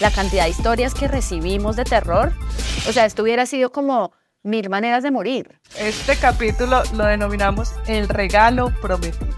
la 0.00 0.10
cantidad 0.10 0.44
de 0.44 0.50
historias 0.50 0.94
que 0.94 1.08
recibimos 1.08 1.76
de 1.76 1.84
terror. 1.84 2.32
O 2.88 2.92
sea, 2.92 3.04
esto 3.04 3.22
hubiera 3.22 3.46
sido 3.46 3.72
como 3.72 4.12
mil 4.42 4.68
maneras 4.68 5.02
de 5.02 5.10
morir. 5.10 5.60
Este 5.78 6.16
capítulo 6.16 6.82
lo 6.94 7.04
denominamos 7.06 7.72
el 7.86 8.08
regalo 8.08 8.72
prometido. 8.80 9.34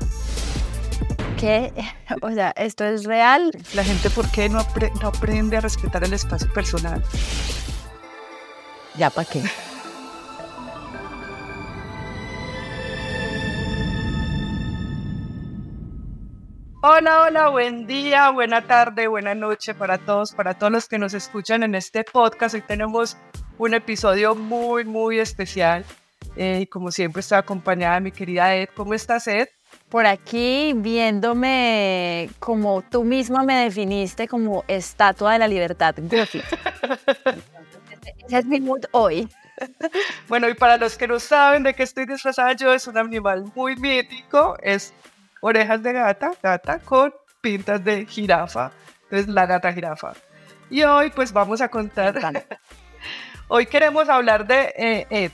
¿Qué? 1.39 1.73
O 2.23 2.31
sea, 2.31 2.51
¿esto 2.57 2.85
es 2.85 3.05
real? 3.05 3.53
La 3.75 3.85
gente, 3.85 4.09
¿por 4.11 4.31
qué 4.31 4.49
no, 4.49 4.67
no 5.01 5.09
aprende 5.09 5.59
a 5.59 5.61
respetar 5.61 6.03
el 6.03 6.15
espacio 6.15 6.51
personal? 6.53 7.03
¿Ya 8.97 9.11
para 9.11 9.29
qué? 9.29 9.43
Hola, 16.89 17.23
hola, 17.23 17.49
buen 17.49 17.89
día, 17.89 18.31
buena 18.31 18.65
tarde, 18.65 19.09
buena 19.09 19.35
noche 19.35 19.75
para 19.75 19.99
todos, 19.99 20.31
para 20.31 20.55
todos 20.55 20.71
los 20.73 20.87
que 20.87 20.99
nos 20.99 21.15
escuchan 21.15 21.65
en 21.65 21.75
este 21.75 22.05
podcast. 22.05 22.55
Hoy 22.55 22.61
tenemos 22.61 23.17
un 23.59 23.75
episodio 23.75 24.37
muy, 24.37 24.85
muy 24.85 25.19
especial. 25.19 25.85
Eh, 26.37 26.61
y 26.63 26.67
como 26.67 26.93
siempre, 26.93 27.19
estoy 27.23 27.39
acompañada 27.39 27.97
de 27.97 28.03
mi 28.03 28.13
querida 28.13 28.55
Ed. 28.55 28.69
¿Cómo 28.77 28.95
estás, 28.95 29.27
Ed? 29.27 29.49
Por 29.89 30.07
aquí 30.07 30.75
viéndome 30.77 32.31
como 32.39 32.83
tú 32.83 33.03
misma 33.03 33.43
me 33.43 33.65
definiste 33.65 34.29
como 34.29 34.63
estatua 34.69 35.33
de 35.33 35.41
la 35.41 35.49
libertad 35.49 35.93
Ese 38.29 38.39
es 38.39 38.47
mi 38.47 38.61
mood 38.61 38.85
hoy. 38.93 39.29
Bueno, 40.29 40.49
y 40.49 40.55
para 40.55 40.77
los 40.77 40.97
que 40.97 41.09
no 41.09 41.19
saben 41.19 41.65
de 41.65 41.75
qué 41.75 41.83
estoy 41.83 42.07
disfrazada 42.07 42.53
yo, 42.53 42.73
es 42.73 42.87
un 42.87 42.97
animal 42.97 43.51
muy 43.57 43.75
mítico, 43.75 44.57
es 44.63 44.95
orejas 45.41 45.83
de 45.83 45.93
gata, 45.93 46.31
gata 46.43 46.79
con 46.81 47.13
pintas 47.41 47.83
de 47.85 48.07
jirafa. 48.07 48.73
Entonces, 49.05 49.29
la 49.29 49.47
gata 49.47 49.73
jirafa. 49.73 50.15
Y 50.71 50.83
hoy, 50.83 51.11
pues, 51.11 51.33
vamos 51.33 51.61
a 51.61 51.69
contar. 51.69 52.17
hoy 53.49 53.67
queremos 53.67 54.09
hablar 54.09 54.47
de 54.47 54.73
eh, 54.77 55.07
Ed. 55.11 55.33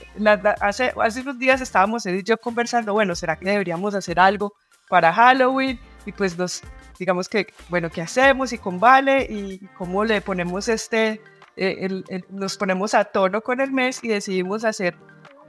hace, 0.59 0.93
hace 1.01 1.21
unos 1.21 1.39
días 1.39 1.61
estábamos 1.61 2.05
Ed 2.05 2.15
y 2.15 2.23
yo 2.23 2.37
conversando, 2.37 2.93
bueno, 2.93 3.15
¿será 3.15 3.35
que 3.35 3.45
deberíamos 3.49 3.95
hacer 3.95 4.19
algo 4.19 4.53
para 4.89 5.11
Halloween? 5.11 5.79
Y 6.05 6.11
pues 6.11 6.37
nos, 6.37 6.61
digamos 6.99 7.27
que, 7.29 7.47
bueno, 7.69 7.89
¿qué 7.89 8.01
hacemos? 8.01 8.53
Y 8.53 8.57
con 8.57 8.79
Vale, 8.79 9.25
y 9.29 9.59
cómo 9.77 10.03
le 10.03 10.21
ponemos 10.21 10.67
este, 10.67 11.21
eh, 11.55 12.03
nos 12.29 12.57
ponemos 12.57 12.93
a 12.93 13.05
tono 13.05 13.41
con 13.41 13.61
el 13.61 13.71
mes 13.71 14.03
y 14.03 14.09
decidimos 14.09 14.65
hacer 14.65 14.95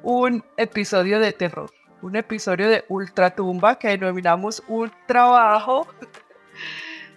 un 0.02 0.44
episodio 0.56 1.19
de 1.19 1.32
terror 1.32 1.70
un 2.05 2.16
episodio 2.16 2.69
de 2.69 2.84
Ultratumba 2.88 3.78
que 3.78 3.88
denominamos 3.88 4.62
un 4.69 4.92
trabajo 5.06 5.86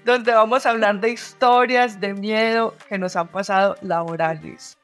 donde 0.05 0.31
vamos 0.31 0.65
a 0.65 0.69
hablar 0.69 1.01
de 1.01 1.09
historias 1.09 1.99
de 1.99 2.13
miedo 2.13 2.73
que 2.87 2.97
nos 2.97 3.17
han 3.17 3.27
pasado 3.27 3.75
laborales. 3.81 4.77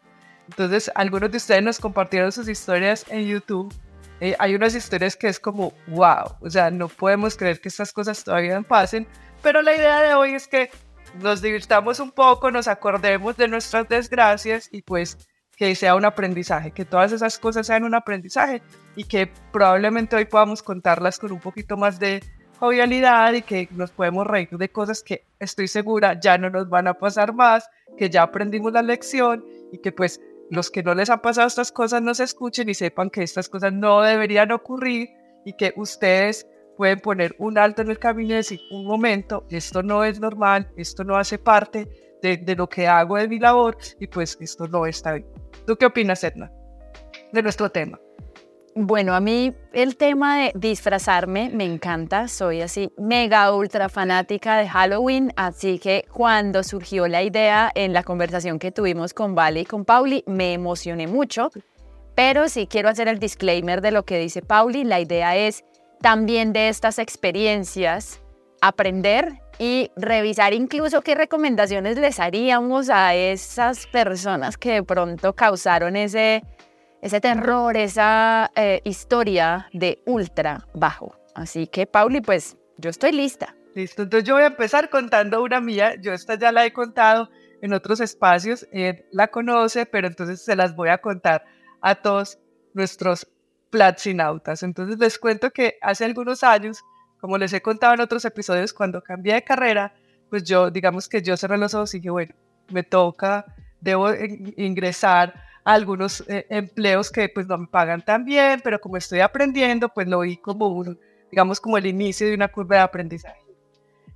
Entonces, 0.50 0.92
algunos 0.96 1.32
de 1.32 1.38
ustedes 1.38 1.64
nos 1.64 1.80
compartieron 1.80 2.34
sus 2.34 2.50
historias 2.50 3.06
en 3.08 3.26
YouTube. 3.26 3.74
Eh, 4.20 4.36
hay 4.40 4.56
unas 4.56 4.76
historias 4.76 5.16
que 5.16 5.30
es 5.30 5.40
como, 5.40 5.74
wow, 5.88 6.36
o 6.42 6.50
sea, 6.50 6.70
no 6.70 6.90
podemos 6.90 7.38
creer 7.38 7.62
que 7.62 7.70
estas 7.70 7.94
cosas 7.94 8.22
todavía 8.26 8.62
pasen, 8.62 9.08
pero 9.42 9.62
la 9.62 9.74
idea 9.74 10.02
de 10.02 10.16
hoy 10.16 10.34
es 10.34 10.50
que 10.50 10.70
nos 11.22 11.42
divirtamos 11.42 12.02
un 12.02 12.12
poco, 12.12 12.52
nos 12.52 12.68
acordemos 12.68 13.38
de 13.38 13.48
nuestras 13.48 13.88
desgracias 13.88 14.68
y 14.70 14.82
pues 14.82 15.18
que 15.56 15.76
sea 15.76 15.96
un 15.96 16.06
aprendizaje, 16.06 16.72
que 16.72 16.86
todas 16.86 17.12
esas 17.12 17.38
cosas 17.38 17.68
sean 17.68 17.84
un 17.84 17.96
aprendizaje 17.96 18.62
y 18.96 19.04
que 19.04 19.30
probablemente 19.52 20.16
hoy 20.16 20.26
podamos 20.26 20.64
contarlas 20.64 21.20
con 21.20 21.32
un 21.32 21.40
poquito 21.40 21.78
más 21.78 22.00
de 22.00 22.24
jovialidad 22.60 23.34
y 23.34 23.42
que 23.42 23.68
nos 23.72 23.92
podemos 23.92 24.26
reír 24.26 24.50
de 24.50 24.70
cosas 24.70 25.04
que 25.04 25.26
estoy 25.40 25.68
segura 25.68 26.20
ya 26.20 26.38
no 26.38 26.50
nos 26.50 26.70
van 26.70 26.88
a 26.88 26.94
pasar 26.94 27.34
más, 27.34 27.70
que 27.98 28.10
ya 28.10 28.24
aprendimos 28.24 28.74
la 28.74 28.82
lección 28.82 29.44
y 29.72 29.80
que 29.80 29.92
pues 29.92 30.22
los 30.50 30.72
que 30.72 30.84
no 30.84 30.94
les 30.94 31.10
han 31.10 31.22
pasado 31.22 31.48
estas 31.48 31.72
cosas 31.72 32.02
nos 32.02 32.20
escuchen 32.20 32.70
y 32.70 32.74
sepan 32.74 33.10
que 33.10 33.24
estas 33.24 33.50
cosas 33.50 33.74
no 33.74 34.02
deberían 34.02 34.52
ocurrir 34.52 35.10
y 35.46 35.54
que 35.54 35.74
ustedes 35.76 36.48
pueden 36.78 37.00
poner 37.00 37.36
un 37.38 37.58
alto 37.58 37.82
en 37.82 37.90
el 37.90 38.00
camino 38.00 38.34
y 38.34 38.38
decir, 38.38 38.60
un 38.72 38.86
momento, 38.86 39.46
esto 39.50 39.84
no 39.84 40.04
es 40.04 40.20
normal, 40.20 40.72
esto 40.76 41.04
no 41.04 41.18
hace 41.18 41.38
parte 41.38 41.88
de, 42.24 42.56
lo 42.56 42.68
que 42.68 42.88
hago 42.88 43.18
de 43.18 43.28
mi 43.28 43.40
labor 43.40 43.78
y 44.00 44.08
pues 44.08 44.38
esto 44.40 44.68
no 44.68 44.86
está 44.86 45.14
bien. 45.14 45.28
¿Tú 45.68 45.76
qué 45.76 45.86
opinas, 45.86 46.24
Edna, 46.24 46.52
de 47.32 47.44
nuestro 47.44 47.70
tema? 47.70 48.00
Bueno, 48.76 49.14
a 49.14 49.20
mí 49.20 49.54
el 49.72 49.98
tema 49.98 50.40
de 50.40 50.52
disfrazarme 50.56 51.52
me 51.54 51.66
encanta. 51.66 52.28
Soy 52.28 52.62
así 52.62 52.92
mega 52.98 53.54
ultra 53.54 53.88
fanática 53.88 54.58
de 54.58 54.68
Halloween, 54.68 55.32
así 55.36 55.78
que 55.78 56.06
cuando 56.12 56.64
surgió 56.64 57.08
la 57.08 57.22
idea 57.22 57.72
en 57.76 57.94
la 57.94 58.02
conversación 58.02 58.58
que 58.58 58.72
tuvimos 58.72 59.14
con 59.14 59.36
Vale 59.36 59.60
y 59.60 59.66
con 59.66 59.86
Pauli, 59.86 60.24
me 60.26 60.54
emocioné 60.54 61.06
mucho. 61.06 61.52
Pero 62.16 62.50
sí 62.50 62.68
quiero 62.68 62.90
hacer 62.90 63.08
el 63.08 63.20
disclaimer 63.20 63.82
de 63.82 63.92
lo 63.92 64.06
que 64.06 64.18
dice 64.18 64.42
Pauli. 64.42 64.84
La 64.84 65.00
idea 65.00 65.36
es 65.36 65.64
también 66.02 66.52
de 66.52 66.70
estas 66.70 66.98
experiencias 66.98 68.22
aprender 68.62 69.43
y 69.64 69.90
revisar 69.96 70.54
incluso 70.54 71.02
qué 71.04 71.16
recomendaciones 71.16 71.98
les 71.98 72.20
haríamos 72.20 72.90
a 72.90 73.16
esas 73.16 73.88
personas 73.88 74.58
que 74.58 74.74
de 74.74 74.84
pronto 74.84 75.34
causaron 75.34 75.96
ese, 75.96 76.44
ese 77.02 77.22
terror, 77.22 77.78
esa 77.78 78.52
eh, 78.58 78.82
historia 78.84 79.70
de 79.72 80.04
ultra 80.06 80.68
bajo. 80.74 81.16
Así 81.34 81.68
que, 81.68 81.88
Pauli, 81.88 82.20
pues 82.20 82.58
yo 82.78 82.90
estoy 82.90 83.14
lista. 83.14 83.56
Listo, 83.74 84.02
entonces 84.02 84.28
yo 84.28 84.34
voy 84.34 84.44
a 84.44 84.48
empezar 84.48 84.90
contando 84.90 85.42
una 85.42 85.62
mía. 85.62 85.96
Yo 85.96 86.12
esta 86.12 86.36
ya 86.36 86.52
la 86.52 86.66
he 86.66 86.74
contado 86.74 87.30
en 87.62 87.72
otros 87.72 88.02
espacios, 88.02 88.68
él 88.74 89.06
la 89.14 89.30
conoce, 89.30 89.86
pero 89.86 90.08
entonces 90.08 90.44
se 90.44 90.58
las 90.58 90.76
voy 90.76 90.90
a 90.90 90.98
contar 90.98 91.46
a 91.80 91.96
todos 91.96 92.38
nuestros 92.74 93.30
platzinautas. 93.70 94.62
Entonces 94.62 95.00
les 95.00 95.18
cuento 95.18 95.52
que 95.52 95.78
hace 95.82 96.04
algunos 96.04 96.44
años 96.44 96.84
como 97.24 97.38
les 97.38 97.54
he 97.54 97.62
contado 97.62 97.94
en 97.94 98.02
otros 98.02 98.26
episodios, 98.26 98.74
cuando 98.74 99.02
cambié 99.02 99.36
de 99.36 99.46
carrera, 99.46 99.94
pues 100.30 100.44
yo, 100.44 100.70
digamos 100.70 101.08
que 101.08 101.22
yo 101.22 101.38
cerré 101.38 101.58
los 101.58 101.74
ojos 101.74 101.94
y 101.94 102.00
dije, 102.00 102.10
bueno, 102.10 102.36
me 102.70 102.84
toca, 102.84 103.46
debo 103.80 104.10
ingresar 104.58 105.34
a 105.64 105.72
algunos 105.72 106.22
eh, 106.28 106.46
empleos 106.50 107.10
que 107.10 107.30
pues 107.30 107.48
no 107.48 107.58
me 107.58 107.68
pagan 107.68 108.04
tan 108.04 108.26
bien, 108.26 108.60
pero 108.62 108.82
como 108.82 108.98
estoy 108.98 109.22
aprendiendo, 109.22 109.88
pues 109.88 110.06
lo 110.06 110.20
vi 110.20 110.36
como 110.36 110.68
un, 110.68 111.00
digamos, 111.32 111.62
como 111.62 111.78
el 111.78 111.86
inicio 111.86 112.28
de 112.28 112.34
una 112.34 112.50
curva 112.50 112.76
de 112.76 112.82
aprendizaje. 112.82 113.40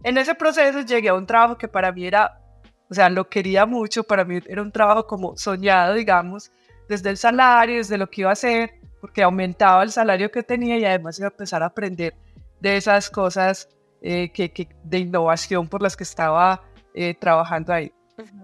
En 0.03 0.17
ese 0.17 0.35
proceso 0.35 0.81
llegué 0.81 1.07
a 1.07 1.13
un 1.13 1.25
trabajo 1.25 1.57
que 1.57 1.69
para 1.69 1.93
mí 1.93 2.05
era, 2.05 2.41
o 2.89 2.93
sea, 2.93 3.09
lo 3.09 3.29
quería 3.29 3.65
mucho, 3.65 4.03
para 4.03 4.25
mí 4.25 4.41
era 4.47 4.61
un 4.61 4.73
trabajo 4.73 5.07
como 5.07 5.37
soñado, 5.37 5.93
digamos, 5.93 6.51
desde 6.89 7.09
el 7.09 7.15
salario, 7.15 7.77
desde 7.77 7.97
lo 7.97 8.09
que 8.09 8.23
iba 8.23 8.31
a 8.31 8.33
hacer, 8.33 8.81
porque 8.99 9.23
aumentaba 9.23 9.81
el 9.83 9.91
salario 9.91 10.29
que 10.29 10.43
tenía 10.43 10.77
y 10.77 10.83
además 10.83 11.17
iba 11.19 11.29
a 11.29 11.31
empezar 11.31 11.63
a 11.63 11.67
aprender 11.67 12.13
de 12.59 12.77
esas 12.77 13.09
cosas 13.09 13.69
eh, 14.01 14.31
que, 14.31 14.67
de 14.83 14.99
innovación 14.99 15.67
por 15.67 15.81
las 15.81 15.95
que 15.95 16.03
estaba 16.03 16.61
eh, 16.93 17.15
trabajando 17.15 17.73
ahí. 17.73 17.91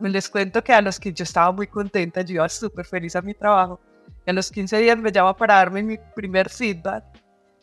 Les 0.02 0.30
cuento 0.30 0.64
que 0.64 0.74
a 0.74 0.82
los 0.82 1.00
que 1.00 1.14
yo 1.14 1.24
estaba 1.24 1.52
muy 1.52 1.68
contenta, 1.68 2.22
yo 2.22 2.36
iba 2.36 2.50
súper 2.50 2.86
feliz 2.86 3.16
a 3.16 3.22
mi 3.22 3.34
trabajo. 3.34 3.80
Y 4.26 4.30
a 4.30 4.34
los 4.34 4.52
15 4.52 4.78
días 4.78 4.98
me 4.98 5.12
llama 5.12 5.36
para 5.36 5.56
darme 5.56 5.84
mi 5.84 5.98
primer 6.16 6.50
feedback 6.50 7.04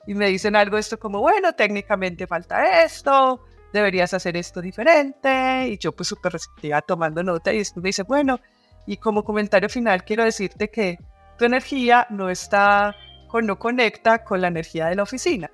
y 0.07 0.15
me 0.15 0.29
dicen 0.29 0.57
algo 0.57 0.77
esto 0.79 0.99
como, 0.99 1.21
bueno, 1.21 1.53
técnicamente 1.53 2.27
falta 2.27 2.83
esto, 2.83 3.45
deberías 3.73 4.13
hacer 4.15 4.37
esto 4.37 4.61
diferente. 4.61 5.69
Y 5.69 5.79
yo 5.79 5.93
pues 5.93 6.09
súper 6.09 6.33
receptiva 6.33 6.83
tomando 6.83 7.23
nota 7.23 7.53
y 7.53 7.59
después 7.59 7.83
me 7.83 7.89
dice, 7.89 8.03
bueno, 8.03 8.41
y 8.87 8.97
como 8.97 9.25
comentario 9.25 9.69
final 9.69 10.05
quiero 10.05 10.25
decirte 10.25 10.71
que 10.71 10.99
tu 11.39 11.45
energía 11.45 12.07
no 12.11 12.29
está, 12.29 12.95
no 13.43 13.59
conecta 13.59 14.25
con 14.25 14.41
la 14.41 14.49
energía 14.49 14.87
de 14.87 14.97
la 14.97 15.05
oficina. 15.05 15.51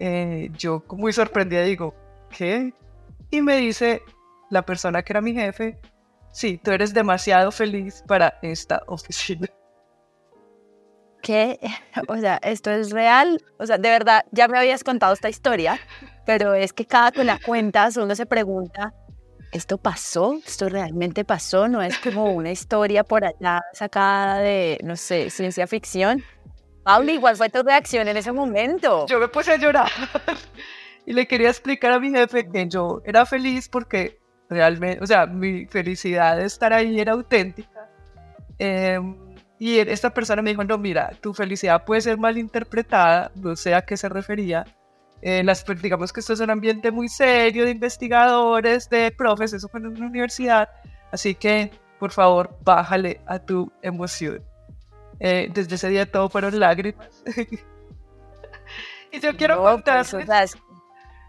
Eh, 0.00 0.50
yo 0.56 0.84
muy 0.90 1.12
sorprendida 1.12 1.62
digo, 1.62 1.94
¿qué? 2.30 2.72
Y 3.30 3.42
me 3.42 3.56
dice 3.56 4.02
la 4.50 4.62
persona 4.62 5.02
que 5.02 5.12
era 5.12 5.20
mi 5.20 5.34
jefe, 5.34 5.78
sí, 6.32 6.58
tú 6.62 6.70
eres 6.70 6.94
demasiado 6.94 7.50
feliz 7.50 8.02
para 8.06 8.38
esta 8.42 8.82
oficina. 8.86 9.48
¿Qué? 11.22 11.58
O 12.08 12.16
sea, 12.16 12.38
esto 12.42 12.70
es 12.70 12.90
real. 12.90 13.42
O 13.58 13.66
sea, 13.66 13.76
de 13.78 13.88
verdad, 13.90 14.24
ya 14.30 14.48
me 14.48 14.58
habías 14.58 14.84
contado 14.84 15.12
esta 15.12 15.28
historia, 15.28 15.78
pero 16.24 16.54
es 16.54 16.72
que 16.72 16.86
cada 16.86 17.10
que 17.10 17.24
la 17.24 17.38
cuentas 17.38 17.96
uno 17.96 18.14
se 18.14 18.24
pregunta, 18.24 18.94
¿esto 19.52 19.78
pasó? 19.78 20.38
¿Esto 20.46 20.68
realmente 20.68 21.24
pasó? 21.24 21.68
No 21.68 21.82
es 21.82 21.98
como 21.98 22.32
una 22.32 22.50
historia 22.50 23.04
por 23.04 23.24
allá 23.24 23.62
sacada 23.72 24.38
de, 24.38 24.78
no 24.84 24.96
sé, 24.96 25.30
ciencia 25.30 25.66
ficción. 25.66 26.22
Pauli, 26.88 27.18
¿cuál 27.18 27.36
fue 27.36 27.50
tu 27.50 27.62
reacción 27.62 28.08
en 28.08 28.16
ese 28.16 28.32
momento? 28.32 29.04
Yo 29.08 29.20
me 29.20 29.28
puse 29.28 29.52
a 29.52 29.56
llorar 29.58 29.90
y 31.04 31.12
le 31.12 31.26
quería 31.26 31.50
explicar 31.50 31.92
a 31.92 32.00
mi 32.00 32.08
jefe 32.08 32.48
que 32.48 32.66
yo 32.66 33.02
era 33.04 33.26
feliz 33.26 33.68
porque 33.68 34.18
realmente, 34.48 35.04
o 35.04 35.06
sea, 35.06 35.26
mi 35.26 35.66
felicidad 35.66 36.38
de 36.38 36.46
estar 36.46 36.72
ahí 36.72 36.98
era 36.98 37.12
auténtica. 37.12 37.90
Em, 38.58 39.14
y 39.58 39.76
esta 39.80 40.08
persona 40.14 40.40
me 40.40 40.48
dijo, 40.48 40.64
no, 40.64 40.78
mira, 40.78 41.10
tu 41.20 41.34
felicidad 41.34 41.84
puede 41.84 42.00
ser 42.00 42.16
mal 42.16 42.38
interpretada, 42.38 43.32
no 43.34 43.54
sé 43.54 43.74
a 43.74 43.82
qué 43.82 43.94
se 43.98 44.08
refería, 44.08 44.64
Eh, 45.20 45.44
pues, 45.66 45.82
digamos 45.82 46.10
que 46.10 46.20
esto 46.20 46.32
es 46.32 46.40
un 46.40 46.48
ambiente 46.48 46.90
muy 46.90 47.10
serio 47.10 47.64
de 47.66 47.72
investigadores, 47.72 48.88
de 48.88 49.10
profes, 49.10 49.52
eso 49.52 49.68
fue 49.68 49.80
en 49.80 49.88
una 49.88 50.06
universidad, 50.06 50.70
así 51.12 51.34
que 51.34 51.70
por 51.98 52.12
favor, 52.12 52.56
bájale 52.64 53.20
a 53.26 53.38
tu 53.40 53.70
emoción. 53.82 54.47
Eh, 55.20 55.50
desde 55.52 55.74
ese 55.74 55.88
día 55.88 56.10
todo 56.10 56.28
fueron 56.28 56.58
lágrimas. 56.58 57.24
y 59.12 59.20
yo 59.20 59.36
quiero 59.36 59.60
pues, 59.60 59.74
contar 59.74 60.06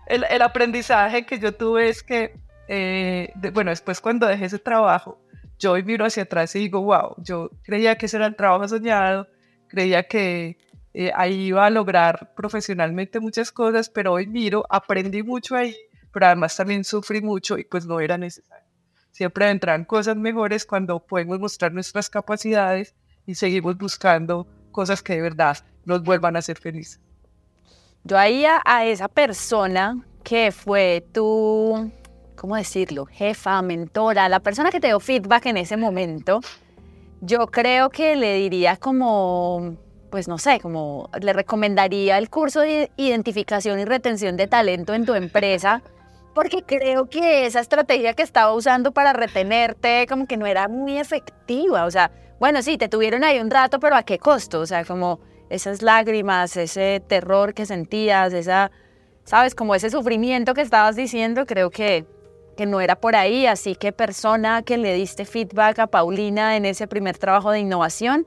el, 0.07 0.25
el, 0.29 0.41
aprendizaje 0.41 1.25
que 1.25 1.39
yo 1.39 1.53
tuve 1.53 1.89
es 1.89 2.03
que, 2.03 2.33
eh, 2.67 3.31
bueno, 3.53 3.69
después 3.71 4.01
cuando 4.01 4.27
dejé 4.27 4.45
ese 4.45 4.59
trabajo, 4.59 5.19
yo 5.59 5.73
hoy 5.73 5.83
miro 5.83 6.05
hacia 6.05 6.23
atrás 6.23 6.55
y 6.55 6.59
digo, 6.59 6.81
wow, 6.81 7.15
yo 7.17 7.51
creía 7.63 7.97
que 7.97 8.05
ese 8.05 8.17
era 8.17 8.25
el 8.25 8.35
trabajo 8.35 8.67
soñado, 8.67 9.27
creía 9.67 10.03
que 10.03 10.57
eh, 10.93 11.11
ahí 11.15 11.47
iba 11.47 11.65
a 11.65 11.69
lograr 11.69 12.33
profesionalmente 12.35 13.19
muchas 13.19 13.51
cosas, 13.51 13.89
pero 13.89 14.13
hoy 14.13 14.25
miro, 14.25 14.65
aprendí 14.69 15.21
mucho 15.21 15.55
ahí, 15.55 15.75
pero 16.11 16.27
además 16.27 16.55
también 16.55 16.83
sufrí 16.83 17.21
mucho 17.21 17.57
y 17.57 17.65
pues 17.65 17.85
no 17.85 17.99
era 17.99 18.17
necesario. 18.17 18.67
Siempre 19.11 19.47
vendrán 19.47 19.85
cosas 19.85 20.15
mejores 20.15 20.65
cuando 20.65 21.05
podemos 21.05 21.39
mostrar 21.39 21.73
nuestras 21.73 22.09
capacidades 22.09 22.95
y 23.29 23.35
seguimos 23.35 23.77
buscando 23.77 24.47
cosas 24.71 25.03
que 25.03 25.13
de 25.13 25.21
verdad 25.21 25.55
nos 25.85 26.01
vuelvan 26.01 26.35
a 26.35 26.39
hacer 26.39 26.57
felices. 26.57 26.99
Yo 28.03 28.17
ahí 28.17 28.43
a, 28.43 28.85
esa 28.85 29.07
persona 29.07 30.03
que 30.23 30.51
fue 30.51 31.05
tu, 31.13 31.91
¿cómo 32.35 32.55
decirlo? 32.55 33.05
Jefa, 33.05 33.61
mentora, 33.61 34.27
la 34.29 34.39
persona 34.39 34.71
que 34.71 34.79
te 34.79 34.87
dio 34.87 34.99
feedback 34.99 35.45
en 35.45 35.57
ese 35.57 35.77
momento, 35.77 36.39
yo 37.21 37.45
creo 37.45 37.91
que 37.91 38.15
le 38.15 38.33
diría 38.33 38.77
como, 38.77 39.77
pues 40.09 40.27
no 40.27 40.39
sé, 40.39 40.59
como 40.59 41.11
le 41.21 41.31
recomendaría 41.31 42.17
el 42.17 42.31
curso 42.31 42.61
de 42.61 42.89
identificación 42.97 43.79
y 43.79 43.85
retención 43.85 44.37
de 44.37 44.47
talento 44.47 44.95
en 44.95 45.05
tu 45.05 45.13
empresa 45.13 45.83
porque 46.33 46.63
creo 46.63 47.07
que 47.07 47.45
esa 47.45 47.59
estrategia 47.59 48.13
que 48.13 48.23
estaba 48.23 48.53
usando 48.53 48.91
para 48.91 49.13
retenerte 49.13 50.07
como 50.07 50.25
que 50.25 50.37
no 50.37 50.45
era 50.45 50.67
muy 50.67 50.97
efectiva. 50.97 51.85
O 51.85 51.91
sea, 51.91 52.11
bueno, 52.39 52.61
sí, 52.61 52.77
te 52.77 52.87
tuvieron 52.87 53.23
ahí 53.23 53.39
un 53.39 53.51
rato, 53.51 53.79
pero 53.79 53.95
¿a 53.95 54.03
qué 54.03 54.17
costo? 54.17 54.61
O 54.61 54.65
sea, 54.65 54.85
como 54.85 55.19
esas 55.49 55.81
lágrimas, 55.81 56.55
ese 56.55 57.03
terror 57.05 57.53
que 57.53 57.65
sentías, 57.65 58.33
esa, 58.33 58.71
sabes, 59.23 59.55
como 59.55 59.75
ese 59.75 59.89
sufrimiento 59.89 60.53
que 60.53 60.61
estabas 60.61 60.95
diciendo, 60.95 61.45
creo 61.45 61.69
que, 61.69 62.05
que 62.55 62.65
no 62.65 62.79
era 62.81 62.95
por 62.95 63.15
ahí. 63.15 63.45
Así 63.45 63.75
que 63.75 63.91
persona 63.91 64.63
que 64.63 64.77
le 64.77 64.93
diste 64.93 65.25
feedback 65.25 65.79
a 65.79 65.87
Paulina 65.87 66.55
en 66.55 66.65
ese 66.65 66.87
primer 66.87 67.17
trabajo 67.17 67.51
de 67.51 67.59
innovación, 67.59 68.25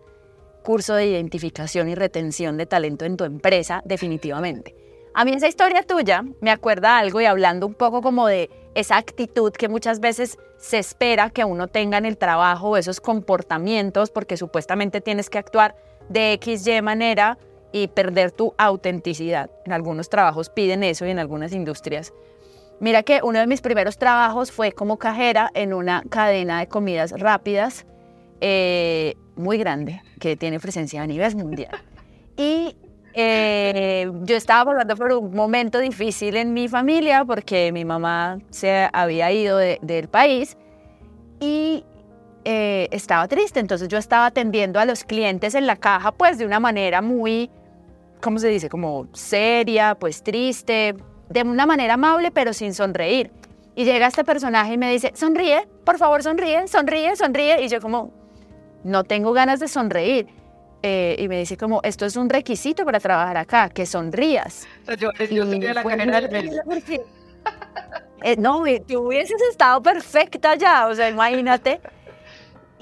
curso 0.62 0.94
de 0.94 1.06
identificación 1.06 1.88
y 1.88 1.94
retención 1.94 2.56
de 2.56 2.66
talento 2.66 3.04
en 3.04 3.16
tu 3.16 3.24
empresa, 3.24 3.82
definitivamente. 3.84 4.76
A 5.14 5.24
mí 5.24 5.32
esa 5.32 5.48
historia 5.48 5.82
tuya 5.82 6.24
me 6.40 6.50
acuerda 6.50 6.98
algo 6.98 7.20
y 7.20 7.26
hablando 7.26 7.66
un 7.66 7.74
poco 7.74 8.00
como 8.00 8.26
de 8.26 8.50
esa 8.74 8.96
actitud 8.96 9.52
que 9.52 9.68
muchas 9.68 10.00
veces 10.00 10.38
se 10.58 10.78
espera 10.78 11.30
que 11.30 11.44
uno 11.44 11.68
tenga 11.68 11.98
en 11.98 12.06
el 12.06 12.16
trabajo, 12.16 12.76
esos 12.76 13.00
comportamientos, 13.00 14.10
porque 14.10 14.36
supuestamente 14.36 15.00
tienes 15.00 15.28
que 15.28 15.38
actuar 15.38 15.74
de 16.08 16.32
X, 16.34 16.66
Y 16.66 16.82
manera 16.82 17.38
y 17.72 17.88
perder 17.88 18.30
tu 18.30 18.54
autenticidad. 18.58 19.50
En 19.64 19.72
algunos 19.72 20.08
trabajos 20.08 20.50
piden 20.50 20.82
eso 20.84 21.06
y 21.06 21.10
en 21.10 21.18
algunas 21.18 21.52
industrias. 21.52 22.12
Mira 22.80 23.02
que 23.02 23.20
uno 23.22 23.38
de 23.38 23.46
mis 23.46 23.60
primeros 23.60 23.96
trabajos 23.96 24.50
fue 24.50 24.72
como 24.72 24.98
cajera 24.98 25.50
en 25.54 25.72
una 25.72 26.02
cadena 26.08 26.60
de 26.60 26.66
comidas 26.66 27.12
rápidas 27.12 27.86
eh, 28.40 29.14
muy 29.36 29.56
grande 29.56 30.02
que 30.18 30.36
tiene 30.36 30.58
presencia 30.58 31.02
a 31.02 31.06
nivel 31.06 31.36
mundial. 31.36 31.80
Y 32.36 32.76
eh, 33.14 34.10
yo 34.22 34.36
estaba 34.36 34.72
pasando 34.72 34.96
por 34.96 35.12
un 35.12 35.34
momento 35.34 35.78
difícil 35.78 36.36
en 36.36 36.52
mi 36.54 36.68
familia 36.68 37.24
porque 37.24 37.72
mi 37.72 37.84
mamá 37.84 38.38
se 38.50 38.88
había 38.92 39.30
ido 39.32 39.58
del 39.58 40.08
país 40.08 40.56
y 41.40 41.84
eh, 42.44 42.88
estaba 42.90 43.28
triste. 43.28 43.60
Entonces 43.60 43.88
yo 43.88 43.98
estaba 43.98 44.26
atendiendo 44.26 44.80
a 44.80 44.84
los 44.84 45.04
clientes 45.04 45.54
en 45.54 45.66
la 45.66 45.76
caja 45.76 46.12
pues 46.12 46.38
de 46.38 46.46
una 46.46 46.60
manera 46.60 47.02
muy, 47.02 47.50
¿cómo 48.20 48.38
se 48.38 48.48
dice? 48.48 48.68
Como 48.68 49.08
seria, 49.12 49.94
pues 49.94 50.22
triste, 50.22 50.96
de 51.28 51.42
una 51.42 51.66
manera 51.66 51.94
amable 51.94 52.30
pero 52.30 52.52
sin 52.52 52.74
sonreír. 52.74 53.30
Y 53.74 53.84
llega 53.84 54.06
este 54.06 54.24
personaje 54.24 54.74
y 54.74 54.78
me 54.78 54.90
dice, 54.90 55.12
sonríe, 55.14 55.66
por 55.84 55.96
favor 55.98 56.22
sonríe, 56.22 56.68
sonríe, 56.68 57.16
sonríe. 57.16 57.62
Y 57.62 57.68
yo 57.68 57.80
como, 57.80 58.12
no 58.84 59.04
tengo 59.04 59.32
ganas 59.32 59.60
de 59.60 59.68
sonreír. 59.68 60.26
Eh, 60.82 61.16
y 61.18 61.28
me 61.28 61.38
dice 61.38 61.56
como, 61.56 61.80
esto 61.84 62.06
es 62.06 62.16
un 62.16 62.28
requisito 62.28 62.84
para 62.84 62.98
trabajar 62.98 63.36
acá, 63.36 63.68
que 63.68 63.86
sonrías. 63.86 64.66
yo, 64.98 65.12
yo 65.12 65.44
la 65.44 65.82
eh, 68.22 68.36
no, 68.36 68.64
tú 68.86 69.06
hubieses 69.06 69.40
estado 69.50 69.82
perfecta 69.82 70.56
ya, 70.56 70.88
o 70.88 70.94
sea, 70.94 71.08
imagínate. 71.08 71.80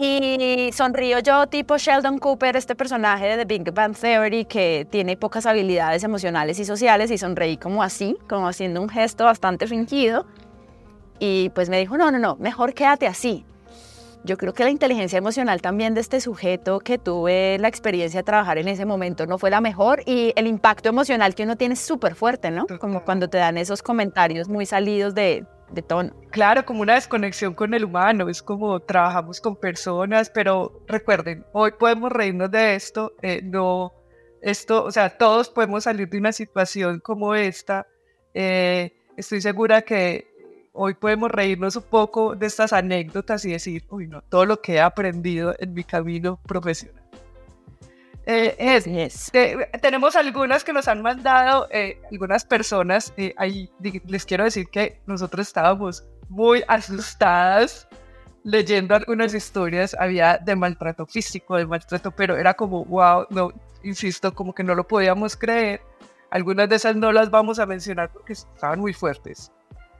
Y 0.02 0.70
sonrío 0.72 1.18
yo 1.18 1.46
tipo 1.46 1.76
Sheldon 1.76 2.18
Cooper, 2.18 2.56
este 2.56 2.74
personaje 2.74 3.36
de 3.36 3.36
The 3.36 3.44
Big 3.44 3.70
Bang 3.70 3.94
Theory 3.94 4.46
que 4.46 4.86
tiene 4.90 5.18
pocas 5.18 5.44
habilidades 5.44 6.02
emocionales 6.04 6.58
y 6.58 6.64
sociales 6.64 7.10
y 7.10 7.18
sonreí 7.18 7.58
como 7.58 7.82
así, 7.82 8.16
como 8.26 8.48
haciendo 8.48 8.80
un 8.80 8.88
gesto 8.88 9.26
bastante 9.26 9.66
fingido. 9.66 10.24
Y 11.18 11.50
pues 11.50 11.68
me 11.68 11.78
dijo, 11.78 11.98
no, 11.98 12.10
no, 12.10 12.18
no, 12.18 12.36
mejor 12.36 12.72
quédate 12.72 13.06
así. 13.06 13.44
Yo 14.24 14.36
creo 14.36 14.52
que 14.52 14.64
la 14.64 14.70
inteligencia 14.70 15.16
emocional 15.16 15.62
también 15.62 15.94
de 15.94 16.00
este 16.00 16.20
sujeto 16.20 16.80
que 16.80 16.98
tuve 16.98 17.56
la 17.58 17.68
experiencia 17.68 18.20
de 18.20 18.24
trabajar 18.24 18.58
en 18.58 18.68
ese 18.68 18.84
momento 18.84 19.26
no 19.26 19.38
fue 19.38 19.50
la 19.50 19.60
mejor 19.60 20.02
y 20.04 20.32
el 20.36 20.46
impacto 20.46 20.90
emocional 20.90 21.34
que 21.34 21.44
uno 21.44 21.56
tiene 21.56 21.74
es 21.74 21.80
súper 21.80 22.14
fuerte, 22.14 22.50
¿no? 22.50 22.66
Como 22.78 23.04
cuando 23.04 23.28
te 23.28 23.38
dan 23.38 23.56
esos 23.56 23.82
comentarios 23.82 24.48
muy 24.48 24.66
salidos 24.66 25.14
de, 25.14 25.46
de 25.70 25.82
tono. 25.82 26.12
Claro, 26.30 26.64
como 26.66 26.82
una 26.82 26.94
desconexión 26.94 27.54
con 27.54 27.72
el 27.72 27.84
humano, 27.84 28.28
es 28.28 28.42
como 28.42 28.80
trabajamos 28.80 29.40
con 29.40 29.56
personas, 29.56 30.30
pero 30.30 30.82
recuerden, 30.86 31.46
hoy 31.52 31.72
podemos 31.78 32.12
reírnos 32.12 32.50
de 32.50 32.74
esto, 32.74 33.14
eh, 33.22 33.40
no, 33.42 33.92
esto, 34.42 34.84
o 34.84 34.90
sea, 34.90 35.16
todos 35.16 35.48
podemos 35.48 35.84
salir 35.84 36.08
de 36.08 36.18
una 36.18 36.32
situación 36.32 37.00
como 37.00 37.34
esta. 37.34 37.86
Eh, 38.34 38.92
estoy 39.16 39.40
segura 39.40 39.82
que 39.82 40.29
hoy 40.72 40.94
podemos 40.94 41.30
reírnos 41.30 41.76
un 41.76 41.82
poco 41.84 42.34
de 42.34 42.46
estas 42.46 42.72
anécdotas 42.72 43.44
y 43.44 43.52
decir, 43.52 43.84
uy, 43.90 44.06
no, 44.06 44.22
todo 44.22 44.46
lo 44.46 44.60
que 44.60 44.74
he 44.74 44.80
aprendido 44.80 45.54
en 45.58 45.74
mi 45.74 45.84
camino 45.84 46.40
profesional. 46.46 47.02
Eh, 48.26 48.54
es, 48.58 49.32
tenemos 49.80 50.14
algunas 50.14 50.62
que 50.62 50.72
nos 50.72 50.86
han 50.88 51.02
mandado 51.02 51.66
eh, 51.70 52.00
algunas 52.12 52.44
personas. 52.44 53.12
Eh, 53.16 53.34
ahí 53.36 53.70
les 54.06 54.24
quiero 54.24 54.44
decir 54.44 54.68
que 54.68 55.00
nosotros 55.06 55.48
estábamos 55.48 56.04
muy 56.28 56.62
asustadas 56.68 57.88
leyendo 58.44 58.94
algunas 58.94 59.34
historias. 59.34 59.96
Había 59.98 60.38
de 60.38 60.54
maltrato 60.54 61.06
físico, 61.06 61.56
de 61.56 61.66
maltrato, 61.66 62.10
pero 62.10 62.36
era 62.36 62.54
como, 62.54 62.84
wow, 62.84 63.26
no, 63.30 63.52
insisto, 63.82 64.34
como 64.34 64.54
que 64.54 64.62
no 64.62 64.74
lo 64.74 64.86
podíamos 64.86 65.36
creer. 65.36 65.80
Algunas 66.30 66.68
de 66.68 66.76
esas 66.76 66.94
no 66.94 67.10
las 67.10 67.30
vamos 67.30 67.58
a 67.58 67.66
mencionar 67.66 68.12
porque 68.12 68.34
estaban 68.34 68.78
muy 68.78 68.92
fuertes. 68.92 69.50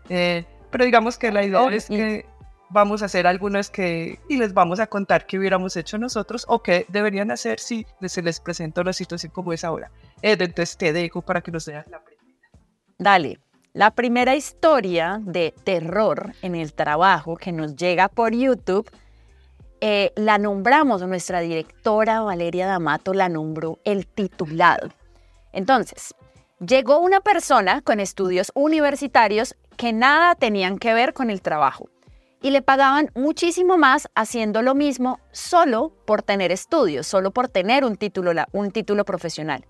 Eh, 0.08 0.44
pero 0.70 0.84
digamos 0.84 1.18
que 1.18 1.32
la 1.32 1.44
idea 1.44 1.68
es 1.68 1.86
que 1.86 2.26
vamos 2.70 3.02
a 3.02 3.06
hacer 3.06 3.26
algunas 3.26 3.70
que 3.70 4.18
y 4.28 4.36
les 4.36 4.54
vamos 4.54 4.80
a 4.80 4.86
contar 4.86 5.26
qué 5.26 5.38
hubiéramos 5.38 5.76
hecho 5.76 5.98
nosotros 5.98 6.44
o 6.48 6.62
qué 6.62 6.86
deberían 6.88 7.30
hacer 7.30 7.58
si 7.58 7.84
se 8.06 8.22
les 8.22 8.40
presenta 8.40 8.80
una 8.80 8.92
situación 8.92 9.32
como 9.32 9.52
es 9.52 9.64
ahora. 9.64 9.90
entonces 10.22 10.76
te 10.76 10.92
dejo 10.92 11.22
para 11.22 11.40
que 11.40 11.50
nos 11.50 11.66
veas 11.66 11.86
la 11.88 12.02
primera. 12.02 12.48
Dale. 12.98 13.40
La 13.72 13.92
primera 13.92 14.34
historia 14.34 15.20
de 15.22 15.54
terror 15.62 16.32
en 16.42 16.56
el 16.56 16.72
trabajo 16.72 17.36
que 17.36 17.52
nos 17.52 17.76
llega 17.76 18.08
por 18.08 18.34
YouTube 18.34 18.90
eh, 19.80 20.12
la 20.16 20.36
nombramos, 20.36 21.00
nuestra 21.02 21.40
directora 21.40 22.20
Valeria 22.20 22.66
D'Amato 22.66 23.14
la 23.14 23.30
nombró 23.30 23.78
el 23.84 24.06
titulado. 24.06 24.90
Entonces, 25.52 26.14
llegó 26.60 26.98
una 27.00 27.20
persona 27.20 27.80
con 27.80 28.00
estudios 28.00 28.52
universitarios 28.54 29.56
que 29.76 29.92
nada 29.92 30.34
tenían 30.34 30.78
que 30.78 30.92
ver 30.92 31.14
con 31.14 31.30
el 31.30 31.40
trabajo 31.40 31.88
y 32.42 32.50
le 32.50 32.62
pagaban 32.62 33.10
muchísimo 33.14 33.76
más 33.76 34.08
haciendo 34.14 34.62
lo 34.62 34.74
mismo 34.74 35.20
solo 35.32 35.92
por 36.06 36.22
tener 36.22 36.52
estudios, 36.52 37.06
solo 37.06 37.30
por 37.32 37.48
tener 37.48 37.84
un 37.84 37.96
título, 37.96 38.32
un 38.52 38.70
título 38.70 39.04
profesional. 39.04 39.66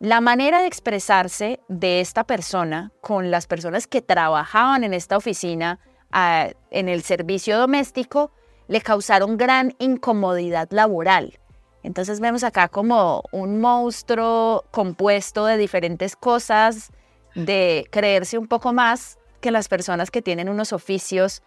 La 0.00 0.20
manera 0.20 0.60
de 0.60 0.66
expresarse 0.66 1.60
de 1.68 2.00
esta 2.00 2.24
persona 2.24 2.92
con 3.00 3.30
las 3.30 3.46
personas 3.46 3.86
que 3.86 4.02
trabajaban 4.02 4.84
en 4.84 4.92
esta 4.92 5.16
oficina 5.16 5.78
ah, 6.10 6.48
en 6.70 6.88
el 6.88 7.02
servicio 7.02 7.58
doméstico 7.58 8.32
le 8.66 8.80
causaron 8.80 9.36
gran 9.36 9.74
incomodidad 9.78 10.68
laboral. 10.70 11.38
Entonces 11.84 12.18
vemos 12.18 12.42
acá 12.42 12.68
como 12.68 13.22
un 13.30 13.60
monstruo 13.60 14.64
compuesto 14.70 15.44
de 15.44 15.58
diferentes 15.58 16.16
cosas, 16.16 16.90
de 17.34 17.86
creerse 17.90 18.38
un 18.38 18.48
poco 18.48 18.72
más 18.72 19.18
que 19.40 19.50
las 19.50 19.68
personas 19.68 20.10
que 20.10 20.22
tienen 20.22 20.48
unos 20.48 20.72
oficios 20.72 21.42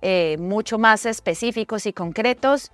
eh, 0.00 0.36
mucho 0.38 0.78
más 0.78 1.04
específicos 1.04 1.86
y 1.86 1.92
concretos 1.92 2.70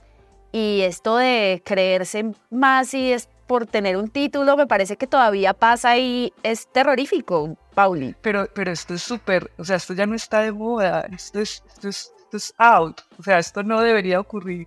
y 0.53 0.83
esto 0.83 1.17
de 1.17 1.63
creerse 1.65 2.33
más 2.51 2.93
y 2.93 3.17
por 3.47 3.67
tener 3.67 3.97
un 3.97 4.09
título, 4.09 4.57
me 4.57 4.67
parece 4.67 4.97
que 4.97 5.07
todavía 5.07 5.55
pasa 5.55 5.97
y 5.97 6.33
es 6.43 6.67
terrorífico, 6.67 7.57
Pauli. 7.75 8.15
Pero, 8.21 8.49
pero 8.55 8.73
esto 8.73 8.95
es 8.95 9.03
súper, 9.03 9.51
o 9.57 9.65
sea, 9.65 9.77
esto 9.77 9.95
ya 9.95 10.07
no 10.07 10.15
está 10.15 10.41
de 10.41 10.53
moda, 10.53 11.07
esto 11.13 11.41
es, 11.41 11.63
esto 11.69 11.89
es, 11.89 12.13
esto 12.19 12.37
es 12.37 12.55
out, 12.59 13.01
o 13.19 13.23
sea, 13.23 13.39
esto 13.39 13.63
no 13.63 13.81
debería 13.81 14.21
ocurrir. 14.21 14.67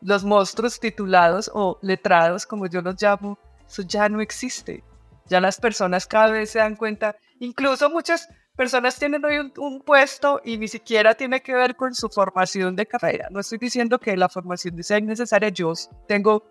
Los 0.00 0.24
monstruos 0.24 0.78
titulados 0.78 1.50
o 1.52 1.78
letrados, 1.82 2.46
como 2.46 2.66
yo 2.66 2.80
los 2.82 3.00
llamo, 3.00 3.38
eso 3.66 3.82
ya 3.82 4.08
no 4.08 4.20
existe. 4.20 4.84
Ya 5.26 5.40
las 5.40 5.60
personas 5.60 6.06
cada 6.06 6.30
vez 6.30 6.50
se 6.50 6.58
dan 6.58 6.76
cuenta, 6.76 7.16
incluso 7.38 7.90
muchas 7.90 8.28
personas 8.56 8.98
tienen 8.98 9.24
hoy 9.24 9.52
un, 9.56 9.80
puesto 9.82 10.40
y 10.44 10.58
ni 10.58 10.66
siquiera 10.66 11.14
tiene 11.14 11.40
que 11.40 11.54
ver 11.54 11.76
con 11.76 11.94
su 11.94 12.08
formación 12.08 12.74
de 12.74 12.86
carrera. 12.86 13.28
No 13.30 13.38
estoy 13.38 13.58
diciendo 13.58 14.00
que 14.00 14.16
la 14.16 14.28
formación 14.28 14.82
sea 14.82 14.98
innecesaria. 14.98 15.50
Yo 15.50 15.72
tengo 16.08 16.42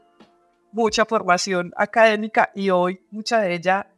mucha 0.72 1.06
formación 1.06 1.74
académica 1.76 2.50
y 2.56 2.70
hoy 2.70 3.02
mucha 3.12 3.42
de 3.42 3.56
ella, 3.56 3.92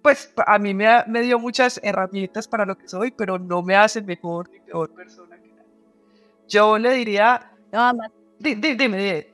pues 0.00 0.32
a 0.46 0.58
mí 0.58 0.74
me, 0.74 1.22
dio 1.22 1.40
muchas 1.40 1.80
herramientas 1.82 2.46
para 2.46 2.66
lo 2.66 2.78
que 2.78 2.88
soy, 2.88 3.10
pero 3.10 3.38
no 3.38 3.62
me 3.62 3.74
hace 3.74 4.00
mejor 4.00 4.48
ni 4.50 4.60
peor 4.60 4.94
persona 4.94 5.36
que 5.36 5.48
nadie. 5.48 5.72
Yo 6.46 6.78
le 6.78 6.92
diría... 6.92 7.52
No, 7.72 7.92
dime, 8.38 8.76
dime. 8.76 9.26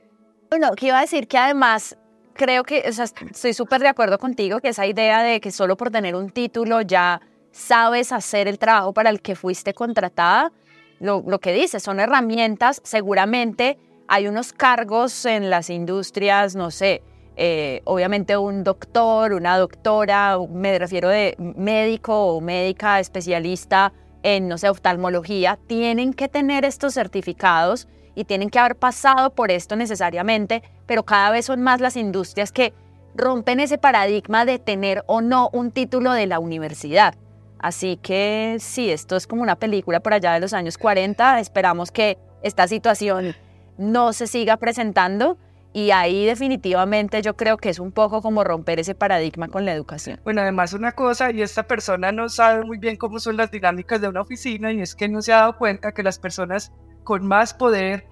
Bueno, 0.49 0.71
que 0.75 0.87
iba 0.87 0.99
a 0.99 1.01
decir 1.01 1.27
que 1.27 1.37
además 1.37 1.97
creo 2.33 2.63
que, 2.63 2.83
o 2.87 2.91
sea, 2.91 3.05
estoy 3.05 3.53
súper 3.53 3.81
de 3.81 3.87
acuerdo 3.87 4.17
contigo 4.17 4.59
que 4.59 4.69
esa 4.69 4.85
idea 4.85 5.23
de 5.23 5.39
que 5.39 5.51
solo 5.51 5.77
por 5.77 5.91
tener 5.91 6.15
un 6.15 6.29
título 6.29 6.81
ya 6.81 7.21
sabes 7.51 8.11
hacer 8.11 8.47
el 8.47 8.59
trabajo 8.59 8.93
para 8.93 9.09
el 9.09 9.21
que 9.21 9.35
fuiste 9.35 9.73
contratada, 9.73 10.51
lo, 10.99 11.23
que 11.39 11.53
dices, 11.53 11.83
son 11.83 11.99
herramientas, 11.99 12.81
seguramente 12.83 13.77
hay 14.07 14.27
unos 14.27 14.53
cargos 14.53 15.25
en 15.25 15.49
las 15.49 15.69
industrias, 15.69 16.55
no 16.55 16.71
sé, 16.71 17.03
eh, 17.35 17.81
obviamente 17.83 18.37
un 18.37 18.63
doctor, 18.63 19.33
una 19.33 19.57
doctora, 19.57 20.37
me 20.49 20.77
refiero 20.79 21.09
de 21.09 21.35
médico 21.39 22.27
o 22.27 22.41
médica 22.41 22.99
especialista 22.99 23.91
en, 24.21 24.47
no 24.47 24.57
sé, 24.57 24.69
oftalmología, 24.69 25.59
tienen 25.67 26.13
que 26.13 26.29
tener 26.29 26.63
estos 26.63 26.93
certificados 26.93 27.87
y 28.15 28.25
tienen 28.25 28.49
que 28.49 28.59
haber 28.59 28.75
pasado 28.75 29.31
por 29.31 29.51
esto 29.51 29.75
necesariamente, 29.75 30.63
pero 30.85 31.03
cada 31.03 31.31
vez 31.31 31.45
son 31.45 31.61
más 31.61 31.81
las 31.81 31.97
industrias 31.97 32.51
que 32.51 32.73
rompen 33.15 33.59
ese 33.59 33.77
paradigma 33.77 34.45
de 34.45 34.59
tener 34.59 35.03
o 35.07 35.21
no 35.21 35.49
un 35.53 35.71
título 35.71 36.13
de 36.13 36.27
la 36.27 36.39
universidad. 36.39 37.15
Así 37.59 37.97
que 38.01 38.57
sí, 38.59 38.89
esto 38.89 39.15
es 39.15 39.25
como 39.25 39.41
una 39.41 39.55
película 39.55 40.01
por 40.01 40.13
allá 40.13 40.33
de 40.33 40.41
los 40.41 40.53
años 40.53 40.77
40. 40.77 41.39
Esperamos 41.39 41.91
que 41.91 42.17
esta 42.41 42.67
situación 42.67 43.35
no 43.77 44.11
se 44.11 44.27
siga 44.27 44.57
presentando 44.57 45.37
y 45.71 45.91
ahí 45.91 46.25
definitivamente 46.25 47.21
yo 47.21 47.35
creo 47.35 47.57
que 47.57 47.69
es 47.69 47.79
un 47.79 47.91
poco 47.91 48.21
como 48.21 48.43
romper 48.43 48.79
ese 48.79 48.95
paradigma 48.95 49.47
con 49.47 49.65
la 49.65 49.73
educación. 49.73 50.19
Bueno, 50.23 50.41
además 50.41 50.73
una 50.73 50.91
cosa, 50.91 51.31
y 51.31 51.41
esta 51.41 51.63
persona 51.63 52.11
no 52.11 52.29
sabe 52.29 52.63
muy 52.63 52.77
bien 52.77 52.95
cómo 52.95 53.19
son 53.19 53.37
las 53.37 53.49
dinámicas 53.49 53.99
de 53.99 54.07
una 54.07 54.21
oficina 54.21 54.71
y 54.71 54.81
es 54.81 54.93
que 54.93 55.09
no 55.09 55.21
se 55.21 55.33
ha 55.33 55.37
dado 55.37 55.57
cuenta 55.57 55.93
que 55.93 56.03
las 56.03 56.19
personas 56.19 56.71
con 57.03 57.27
más 57.27 57.53
poder 57.53 58.07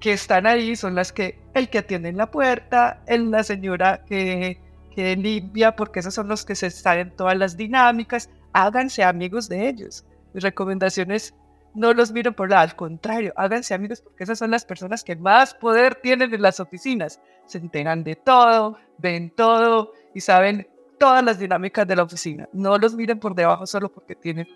que 0.00 0.12
están 0.12 0.46
ahí 0.46 0.76
son 0.76 0.94
las 0.94 1.12
que, 1.12 1.38
el 1.54 1.68
que 1.68 1.78
atiende 1.78 2.12
la 2.12 2.30
puerta, 2.30 3.02
el, 3.06 3.30
la 3.30 3.44
señora 3.44 4.02
que, 4.06 4.58
que 4.94 5.16
limpia, 5.16 5.76
porque 5.76 6.00
esos 6.00 6.14
son 6.14 6.28
los 6.28 6.44
que 6.44 6.54
se 6.54 6.68
están 6.68 6.98
en 6.98 7.10
todas 7.14 7.36
las 7.36 7.56
dinámicas, 7.56 8.30
háganse 8.52 9.04
amigos 9.04 9.48
de 9.48 9.68
ellos. 9.68 10.04
Mis 10.32 10.42
recomendaciones 10.42 11.34
no 11.74 11.92
los 11.92 12.10
miren 12.12 12.34
por 12.34 12.50
lado, 12.50 12.62
al 12.62 12.76
contrario, 12.76 13.32
háganse 13.36 13.74
amigos 13.74 14.00
porque 14.00 14.24
esas 14.24 14.38
son 14.38 14.50
las 14.50 14.64
personas 14.64 15.04
que 15.04 15.14
más 15.16 15.54
poder 15.54 15.96
tienen 15.96 16.34
en 16.34 16.42
las 16.42 16.60
oficinas. 16.60 17.20
Se 17.46 17.58
enteran 17.58 18.02
de 18.02 18.16
todo, 18.16 18.78
ven 18.98 19.30
todo 19.30 19.92
y 20.14 20.20
saben 20.20 20.66
todas 20.98 21.24
las 21.24 21.38
dinámicas 21.38 21.86
de 21.86 21.96
la 21.96 22.02
oficina. 22.02 22.48
No 22.52 22.76
los 22.78 22.94
miren 22.94 23.20
por 23.20 23.34
debajo 23.34 23.66
solo 23.66 23.90
porque 23.90 24.14
tienen 24.14 24.48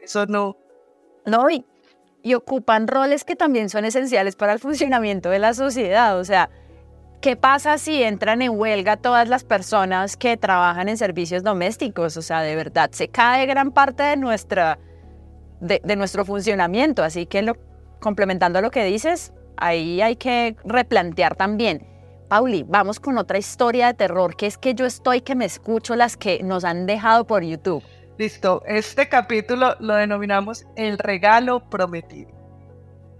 Eso 0.00 0.26
no. 0.26 0.56
No, 1.24 1.48
y, 1.50 1.64
y 2.22 2.34
ocupan 2.34 2.88
roles 2.88 3.24
que 3.24 3.36
también 3.36 3.68
son 3.68 3.84
esenciales 3.84 4.36
para 4.36 4.52
el 4.52 4.58
funcionamiento 4.58 5.30
de 5.30 5.38
la 5.38 5.54
sociedad. 5.54 6.18
O 6.18 6.24
sea, 6.24 6.50
¿Qué 7.22 7.36
pasa 7.36 7.78
si 7.78 8.02
entran 8.02 8.42
en 8.42 8.58
huelga 8.58 8.96
todas 8.96 9.28
las 9.28 9.44
personas 9.44 10.16
que 10.16 10.36
trabajan 10.36 10.88
en 10.88 10.96
servicios 10.96 11.44
domésticos? 11.44 12.16
O 12.16 12.22
sea, 12.22 12.42
de 12.42 12.56
verdad, 12.56 12.90
se 12.90 13.06
cae 13.06 13.46
gran 13.46 13.70
parte 13.70 14.02
de, 14.02 14.16
nuestra, 14.16 14.80
de, 15.60 15.94
nuestro 15.94 16.24
funcionamiento. 16.24 17.04
Así 17.04 17.26
que 17.26 17.42
lo, 17.42 17.56
complementando 18.00 18.60
lo 18.60 18.72
que 18.72 18.82
dices, 18.82 19.32
ahí 19.56 20.00
hay 20.00 20.16
que 20.16 20.56
replantear 20.64 21.36
también. 21.36 21.86
Pauli, 22.26 22.64
vamos 22.66 22.98
con 22.98 23.16
otra 23.16 23.38
historia 23.38 23.86
de 23.86 23.94
terror, 23.94 24.34
que 24.34 24.48
es 24.48 24.58
que 24.58 24.74
yo 24.74 24.84
estoy 24.84 25.20
que 25.20 25.36
me 25.36 25.44
escucho 25.44 25.94
las 25.94 26.16
que 26.16 26.42
nos 26.42 26.64
han 26.64 26.86
dejado 26.86 27.24
por 27.24 27.44
YouTube. 27.44 27.84
Listo, 28.22 28.62
este 28.66 29.08
capítulo 29.08 29.74
lo 29.80 29.96
denominamos 29.96 30.64
El 30.76 30.96
regalo 30.96 31.68
prometido. 31.68 32.30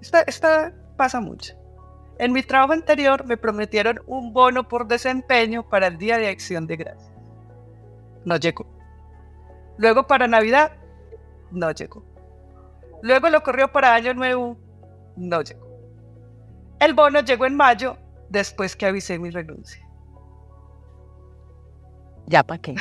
Esta, 0.01 0.21
esta 0.21 0.73
pasa 0.97 1.21
mucho. 1.21 1.57
En 2.21 2.31
mi 2.31 2.45
trabajo 2.45 2.73
anterior 2.73 3.27
me 3.27 3.37
prometieron 3.37 4.01
un 4.07 4.33
bono 4.33 4.69
por 4.69 4.87
desempeño 4.87 5.69
para 5.69 5.89
el 5.89 5.99
Día 5.99 6.19
de 6.19 6.29
Acción 6.29 6.69
de 6.69 6.77
Gracias. 6.77 7.13
No 8.25 8.37
llegó. 8.37 8.65
Luego 9.77 10.07
para 10.07 10.29
Navidad, 10.29 10.71
no 11.51 11.73
llegó. 11.73 12.05
Luego 13.03 13.29
lo 13.29 13.43
corrió 13.43 13.73
para 13.73 13.95
Año 13.95 14.15
Nuevo, 14.15 14.57
no 15.17 15.43
llegó. 15.43 15.67
El 16.79 16.95
bono 16.95 17.23
llegó 17.23 17.47
en 17.47 17.57
mayo, 17.57 17.97
después 18.29 18.77
que 18.77 18.87
avisé 18.87 19.19
mi 19.19 19.31
renuncia. 19.31 19.85
¿Ya 22.29 22.45
para 22.45 22.63
qué? 22.63 22.77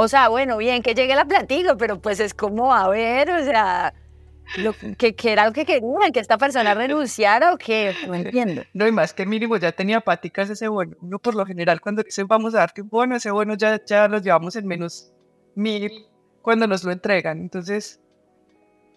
O 0.00 0.06
sea, 0.06 0.28
bueno, 0.28 0.56
bien, 0.58 0.80
que 0.80 0.94
llegue 0.94 1.16
la 1.16 1.24
platica, 1.24 1.76
pero 1.76 2.00
pues 2.00 2.20
es 2.20 2.32
como, 2.32 2.72
a 2.72 2.88
ver, 2.88 3.28
o 3.30 3.42
sea, 3.42 3.92
que, 4.96 5.16
era 5.24 5.44
lo 5.44 5.52
que 5.52 5.66
querían, 5.66 6.12
que 6.12 6.20
esta 6.20 6.38
persona 6.38 6.72
renunciara 6.72 7.52
o 7.52 7.58
qué, 7.58 7.92
no 8.06 8.14
entiendo. 8.14 8.62
No, 8.74 8.86
y 8.86 8.92
más 8.92 9.12
que 9.12 9.26
mínimo 9.26 9.56
ya 9.56 9.72
tenía 9.72 10.00
paticas 10.00 10.50
ese 10.50 10.68
bono. 10.68 10.96
Uno 11.00 11.18
por 11.18 11.34
lo 11.34 11.44
general 11.44 11.80
cuando 11.80 12.04
dicen 12.04 12.28
vamos 12.28 12.54
a 12.54 12.58
darte 12.58 12.82
un 12.82 12.88
bono, 12.88 13.16
ese 13.16 13.32
bono 13.32 13.54
ya, 13.56 13.84
ya 13.84 14.06
lo 14.06 14.18
llevamos 14.18 14.54
en 14.54 14.68
menos 14.68 15.12
mil 15.56 15.90
cuando 16.42 16.68
nos 16.68 16.84
lo 16.84 16.92
entregan. 16.92 17.40
Entonces, 17.40 18.00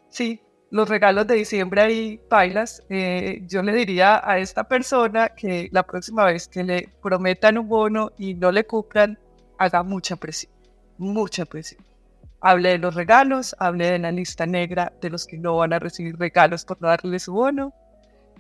sí, 0.09 0.39
los 0.69 0.87
regalos 0.87 1.25
de 1.25 1.33
diciembre 1.33 1.81
ahí 1.81 2.21
bailas. 2.29 2.83
Eh, 2.89 3.41
yo 3.47 3.63
le 3.63 3.73
diría 3.73 4.21
a 4.23 4.37
esta 4.37 4.65
persona 4.65 5.29
que 5.29 5.67
la 5.71 5.81
próxima 5.81 6.25
vez 6.25 6.47
que 6.47 6.63
le 6.63 6.89
prometan 7.01 7.57
un 7.57 7.67
bono 7.67 8.11
y 8.19 8.35
no 8.35 8.51
le 8.51 8.65
cumplan, 8.65 9.17
haga 9.57 9.83
mucha 9.83 10.15
presión, 10.15 10.51
mucha 11.01 11.45
presión. 11.45 11.83
Hable 12.39 12.69
de 12.69 12.77
los 12.77 12.95
regalos, 12.95 13.55
hable 13.59 13.91
de 13.91 13.99
la 13.99 14.11
lista 14.11 14.45
negra 14.45 14.93
de 15.01 15.09
los 15.09 15.25
que 15.25 15.37
no 15.37 15.57
van 15.57 15.73
a 15.73 15.79
recibir 15.79 16.17
regalos 16.17 16.63
por 16.65 16.81
no 16.81 16.87
darle 16.87 17.19
su 17.19 17.33
bono. 17.33 17.73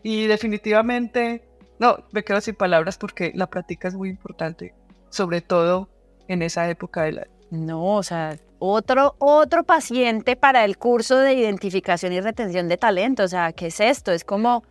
Y 0.03 0.25
definitivamente, 0.27 1.43
no, 1.79 1.97
me 2.11 2.23
quedo 2.23 2.41
sin 2.41 2.55
palabras 2.55 2.97
porque 2.97 3.31
la 3.35 3.47
práctica 3.47 3.87
es 3.87 3.95
muy 3.95 4.09
importante, 4.09 4.73
sobre 5.09 5.41
todo 5.41 5.89
en 6.27 6.41
esa 6.41 6.69
época 6.69 7.03
del 7.03 7.19
año. 7.19 7.31
No, 7.51 7.95
o 7.97 8.03
sea, 8.03 8.37
otro, 8.59 9.15
otro 9.19 9.63
paciente 9.63 10.35
para 10.35 10.65
el 10.65 10.77
curso 10.77 11.17
de 11.17 11.33
identificación 11.33 12.13
y 12.13 12.21
retención 12.21 12.69
de 12.69 12.77
talento. 12.77 13.23
O 13.23 13.27
sea, 13.27 13.51
¿qué 13.53 13.67
es 13.67 13.79
esto? 13.79 14.11
Es 14.11 14.23
como, 14.23 14.63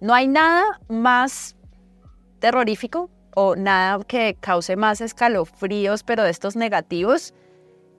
no 0.00 0.14
hay 0.14 0.28
nada 0.28 0.80
más 0.88 1.56
terrorífico 2.38 3.10
o 3.34 3.56
nada 3.56 4.02
que 4.04 4.36
cause 4.40 4.76
más 4.76 5.00
escalofríos, 5.00 6.02
pero 6.02 6.24
de 6.24 6.30
estos 6.30 6.56
negativos, 6.56 7.34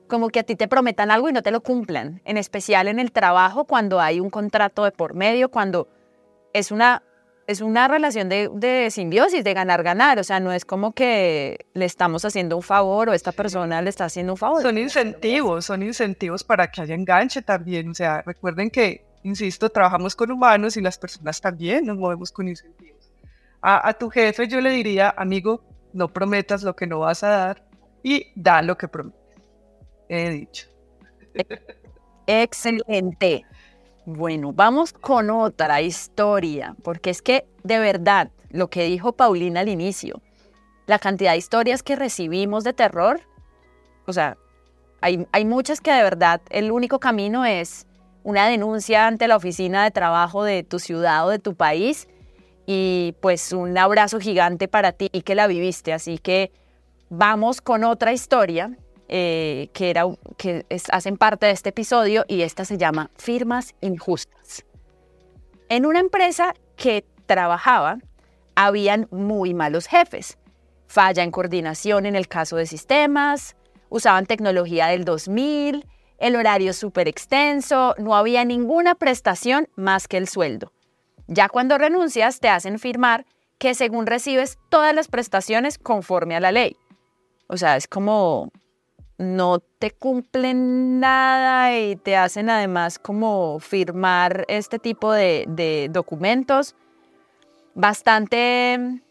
como 0.08 0.30
que 0.30 0.40
a 0.40 0.44
ti 0.44 0.56
te 0.56 0.68
prometan 0.68 1.10
algo 1.10 1.30
y 1.30 1.34
no 1.34 1.42
te 1.42 1.52
lo 1.52 1.62
cumplan, 1.62 2.22
en 2.26 2.38
especial 2.38 2.88
en 2.88 3.00
el 3.00 3.12
trabajo 3.12 3.66
cuando 3.66 4.02
hay 4.02 4.20
un 4.20 4.30
contrato 4.30 4.84
de 4.84 4.92
por 4.92 5.14
medio, 5.14 5.50
cuando 5.50 5.88
es 6.54 6.72
una, 6.72 7.02
es 7.48 7.62
una 7.62 7.88
relación 7.88 8.28
de, 8.28 8.90
simbiosis, 8.92 9.44
de 9.44 9.54
ganar-ganar, 9.54 10.20
o 10.20 10.24
sea, 10.24 10.42
no 10.42 10.52
es 10.52 10.66
como 10.66 10.92
que 10.92 11.66
le 11.74 11.86
estamos 11.86 12.26
haciendo 12.26 12.58
un 12.58 12.62
favor 12.62 13.10
o 13.10 13.14
esta 13.14 13.32
persona 13.32 13.82
le 13.82 13.90
está 13.90 14.06
haciendo 14.06 14.34
un 14.34 14.38
favor. 14.38 14.62
Son 14.62 14.78
incentivos, 14.78 15.66
son 15.66 15.82
incentivos 15.82 16.44
para 16.44 16.70
que 16.70 16.82
haya 16.82 16.96
enganche 16.96 17.42
también, 17.42 17.90
o 17.90 17.94
sea, 17.94 18.22
recuerden 18.22 18.70
que, 18.70 19.06
insisto, 19.24 19.70
trabajamos 19.70 20.16
con 20.16 20.30
humanos 20.30 20.76
y 20.76 20.82
las 20.82 20.98
personas 20.98 21.40
también 21.40 21.86
nos 21.86 21.98
movemos 21.98 22.32
con 22.32 22.50
incentivos. 22.50 22.91
A, 23.62 23.94
tu 23.94 24.10
jefe 24.10 24.48
yo 24.48 24.60
le 24.60 24.72
diría, 24.72 25.14
amigo, 25.16 25.64
no 25.94 26.08
prometas 26.08 26.64
lo 26.64 26.76
que 26.76 26.88
no 26.88 27.00
vas 27.00 27.24
a 27.24 27.30
dar 27.30 27.66
y 28.02 28.28
da 28.36 28.62
lo 28.62 28.78
que 28.78 28.88
prometes 28.88 29.22
he 30.10 30.30
dicho. 30.30 30.68
Excelente. 32.28 33.46
Bueno, 34.06 34.52
vamos 34.52 34.94
con 34.94 35.30
otra 35.30 35.82
historia, 35.82 36.76
porque 36.84 37.12
es 37.12 37.22
que 37.22 37.46
de 37.64 37.80
verdad, 37.80 38.32
lo 38.50 38.70
que 38.70 38.86
dijo 38.86 39.14
Paulina 39.14 39.60
al 39.60 39.70
inicio, 39.70 40.22
la 40.88 40.98
cantidad 40.98 41.32
de 41.32 41.38
historias 41.38 41.84
que 41.84 41.96
recibimos 41.96 42.64
de 42.64 42.74
terror, 42.74 43.22
o 44.08 44.14
sea, 44.14 44.38
hay, 45.02 45.28
hay 45.32 45.46
muchas 45.46 45.82
que 45.82 45.92
de 45.92 46.04
verdad 46.04 46.42
el 46.50 46.72
único 46.72 47.00
camino 47.00 47.46
es 47.46 47.88
una 48.24 48.48
denuncia 48.48 49.08
ante 49.08 49.28
la 49.28 49.36
oficina 49.36 49.84
de 49.84 49.92
trabajo 49.92 50.44
de 50.44 50.64
tu 50.64 50.80
ciudad 50.80 51.26
o 51.26 51.30
de 51.30 51.40
tu 51.40 51.56
país 51.56 52.08
y 52.66 53.16
pues 53.22 53.54
un 53.54 53.78
abrazo 53.78 54.20
gigante 54.20 54.68
para 54.68 54.92
ti 54.92 55.10
y 55.12 55.22
que 55.22 55.36
la 55.36 55.48
viviste. 55.48 55.94
Así 55.94 56.18
que 56.18 56.52
vamos 57.10 57.62
con 57.62 57.84
otra 57.84 58.14
historia 58.14 58.78
eh, 59.08 59.70
que, 59.74 59.90
era, 59.90 60.06
que 60.38 60.66
hacen 60.92 61.18
parte 61.18 61.46
de 61.46 61.52
este 61.52 61.70
episodio 61.70 62.24
y 62.28 62.42
esta 62.44 62.66
se 62.66 62.78
llama 62.78 63.10
Firmas 63.18 63.76
Injustas. 63.82 64.66
En 65.70 65.86
una 65.86 66.00
empresa 66.00 66.54
que 66.76 67.06
trabajaba, 67.26 67.98
habían 68.56 69.08
muy 69.12 69.54
malos 69.54 69.88
jefes. 69.88 70.38
Falla 70.88 71.24
en 71.24 71.32
coordinación 71.32 72.06
en 72.06 72.16
el 72.16 72.28
caso 72.28 72.58
de 72.58 72.66
sistemas, 72.66 73.56
usaban 73.90 74.26
tecnología 74.26 74.88
del 74.88 75.06
2000, 75.06 75.86
el 76.18 76.36
horario 76.36 76.74
súper 76.74 77.08
extenso, 77.08 77.96
no 77.98 78.16
había 78.16 78.46
ninguna 78.46 78.96
prestación 78.96 79.68
más 79.76 80.08
que 80.08 80.18
el 80.18 80.28
sueldo. 80.28 80.72
Ya 81.34 81.48
cuando 81.48 81.78
renuncias 81.78 82.42
te 82.42 82.50
hacen 82.50 82.78
firmar 82.78 83.26
que 83.58 83.74
según 83.74 84.06
recibes 84.06 84.58
todas 84.68 84.94
las 84.94 85.08
prestaciones 85.08 85.78
conforme 85.78 86.36
a 86.36 86.42
la 86.42 86.52
ley. 86.52 86.76
O 87.48 87.56
sea, 87.56 87.78
es 87.78 87.88
como 87.88 88.52
no 89.18 89.60
te 89.60 89.92
cumplen 89.92 91.00
nada 91.00 91.80
y 91.80 91.96
te 91.96 92.18
hacen 92.18 92.50
además 92.50 93.00
como 93.00 93.60
firmar 93.60 94.44
este 94.50 94.78
tipo 94.78 95.14
de, 95.14 95.88
documentos. 95.90 96.76
Bastante 97.76 99.02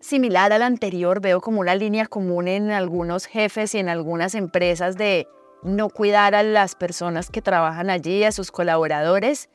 similar 0.00 0.52
al 0.52 0.62
anterior, 0.62 1.20
veo 1.20 1.40
como 1.40 1.60
una 1.60 1.76
línea 1.76 2.06
común 2.06 2.48
en 2.48 2.72
algunos 2.72 3.26
jefes 3.26 3.76
y 3.76 3.78
en 3.78 3.88
algunas 3.88 4.34
empresas 4.34 4.96
de 4.96 5.28
no 5.62 5.88
cuidar 5.88 6.34
a 6.34 6.42
las 6.42 6.74
personas 6.74 7.30
que 7.30 7.42
trabajan 7.42 7.90
allí, 7.90 8.24
a 8.24 8.32
sus 8.32 8.50
colaboradores. 8.50 9.48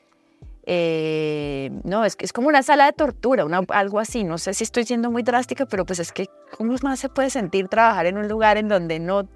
Eh, 0.68 1.70
no, 1.84 2.04
es, 2.04 2.16
es 2.18 2.32
como 2.32 2.48
una 2.48 2.62
sala 2.64 2.86
de 2.86 2.92
tortura, 2.92 3.46
algo 3.68 4.00
así. 4.00 4.24
No 4.24 4.36
sé 4.36 4.52
si 4.52 4.64
estoy 4.64 4.84
siendo 4.84 5.10
muy 5.12 5.22
drástica, 5.22 5.64
pero 5.66 5.86
pues 5.86 6.00
es 6.00 6.12
que 6.12 6.28
¿cómo 6.56 6.74
más 6.82 6.98
se 6.98 7.08
puede 7.08 7.30
sentir 7.30 7.68
trabajar 7.68 8.06
en 8.06 8.18
un 8.18 8.28
lugar 8.28 8.56
en 8.56 8.68
donde 8.68 8.98
no, 8.98 9.28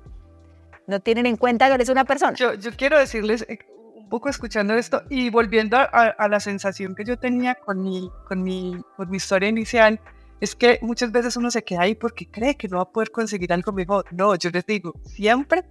no 0.88 1.00
tienen 1.00 1.26
en 1.26 1.36
cuenta 1.36 1.68
que 1.68 1.74
eres 1.74 1.88
una 1.88 2.04
persona? 2.04 2.34
Yo, 2.34 2.54
yo 2.54 2.72
quiero 2.76 2.98
decirles, 2.98 3.46
eh, 3.48 3.58
un 3.94 4.08
poco 4.08 4.28
escuchando 4.28 4.74
esto 4.74 5.04
y 5.08 5.30
volviendo 5.30 5.76
a, 5.76 5.84
a, 5.84 6.28
la 6.28 6.40
sensación 6.40 6.96
que 6.96 7.04
yo 7.04 7.16
tenía 7.16 7.54
con 7.54 7.80
mi, 7.80 8.10
con, 8.26 8.42
mi, 8.42 8.76
con 8.96 9.08
mi 9.08 9.18
historia 9.18 9.48
inicial, 9.48 10.00
es 10.40 10.56
que 10.56 10.80
muchas 10.82 11.12
veces 11.12 11.36
uno 11.36 11.50
se 11.52 11.62
queda 11.62 11.82
ahí 11.82 11.94
porque 11.94 12.28
cree 12.28 12.56
que 12.56 12.66
no 12.66 12.78
va 12.78 12.82
a 12.82 12.90
poder 12.90 13.12
conseguir 13.12 13.52
algo 13.52 13.70
mejor. 13.72 14.06
No, 14.10 14.34
yo 14.34 14.50
les 14.50 14.66
digo, 14.66 14.94
siempre 15.04 15.64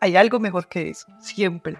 hay 0.00 0.16
algo 0.16 0.40
mejor 0.40 0.66
que 0.66 0.90
eso, 0.90 1.06
siempre. 1.20 1.78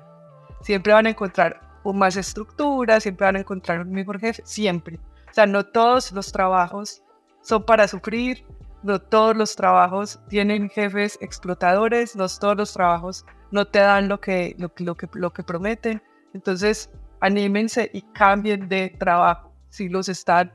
Siempre 0.60 0.92
van 0.92 1.06
a 1.06 1.10
encontrar 1.10 1.67
más 1.85 2.16
estructura, 2.16 3.00
siempre 3.00 3.26
van 3.26 3.37
a 3.37 3.40
encontrar 3.40 3.80
un 3.80 3.90
mejor 3.90 4.20
jefe, 4.20 4.42
siempre. 4.44 4.99
O 5.30 5.35
sea, 5.35 5.47
no 5.47 5.64
todos 5.64 6.12
los 6.12 6.32
trabajos 6.32 7.02
son 7.42 7.64
para 7.64 7.88
sufrir, 7.88 8.44
no 8.82 9.00
todos 9.00 9.37
los 9.37 9.56
trabajos 9.56 10.20
tienen 10.28 10.68
jefes 10.68 11.18
explotadores, 11.20 12.14
no 12.14 12.26
todos 12.28 12.56
los 12.56 12.73
trabajos 12.73 13.25
no 13.50 13.66
te 13.66 13.78
dan 13.78 14.08
lo 14.08 14.20
que, 14.20 14.54
lo, 14.58 14.70
lo 14.78 14.94
que, 14.97 15.08
lo 15.14 15.32
que 15.32 15.42
prometen. 15.42 16.02
Entonces, 16.35 16.90
anímense 17.20 17.90
y 17.92 18.02
cambien 18.02 18.68
de 18.68 18.90
trabajo. 18.99 19.52
Si 19.70 19.88
los 19.88 20.08
están 20.08 20.52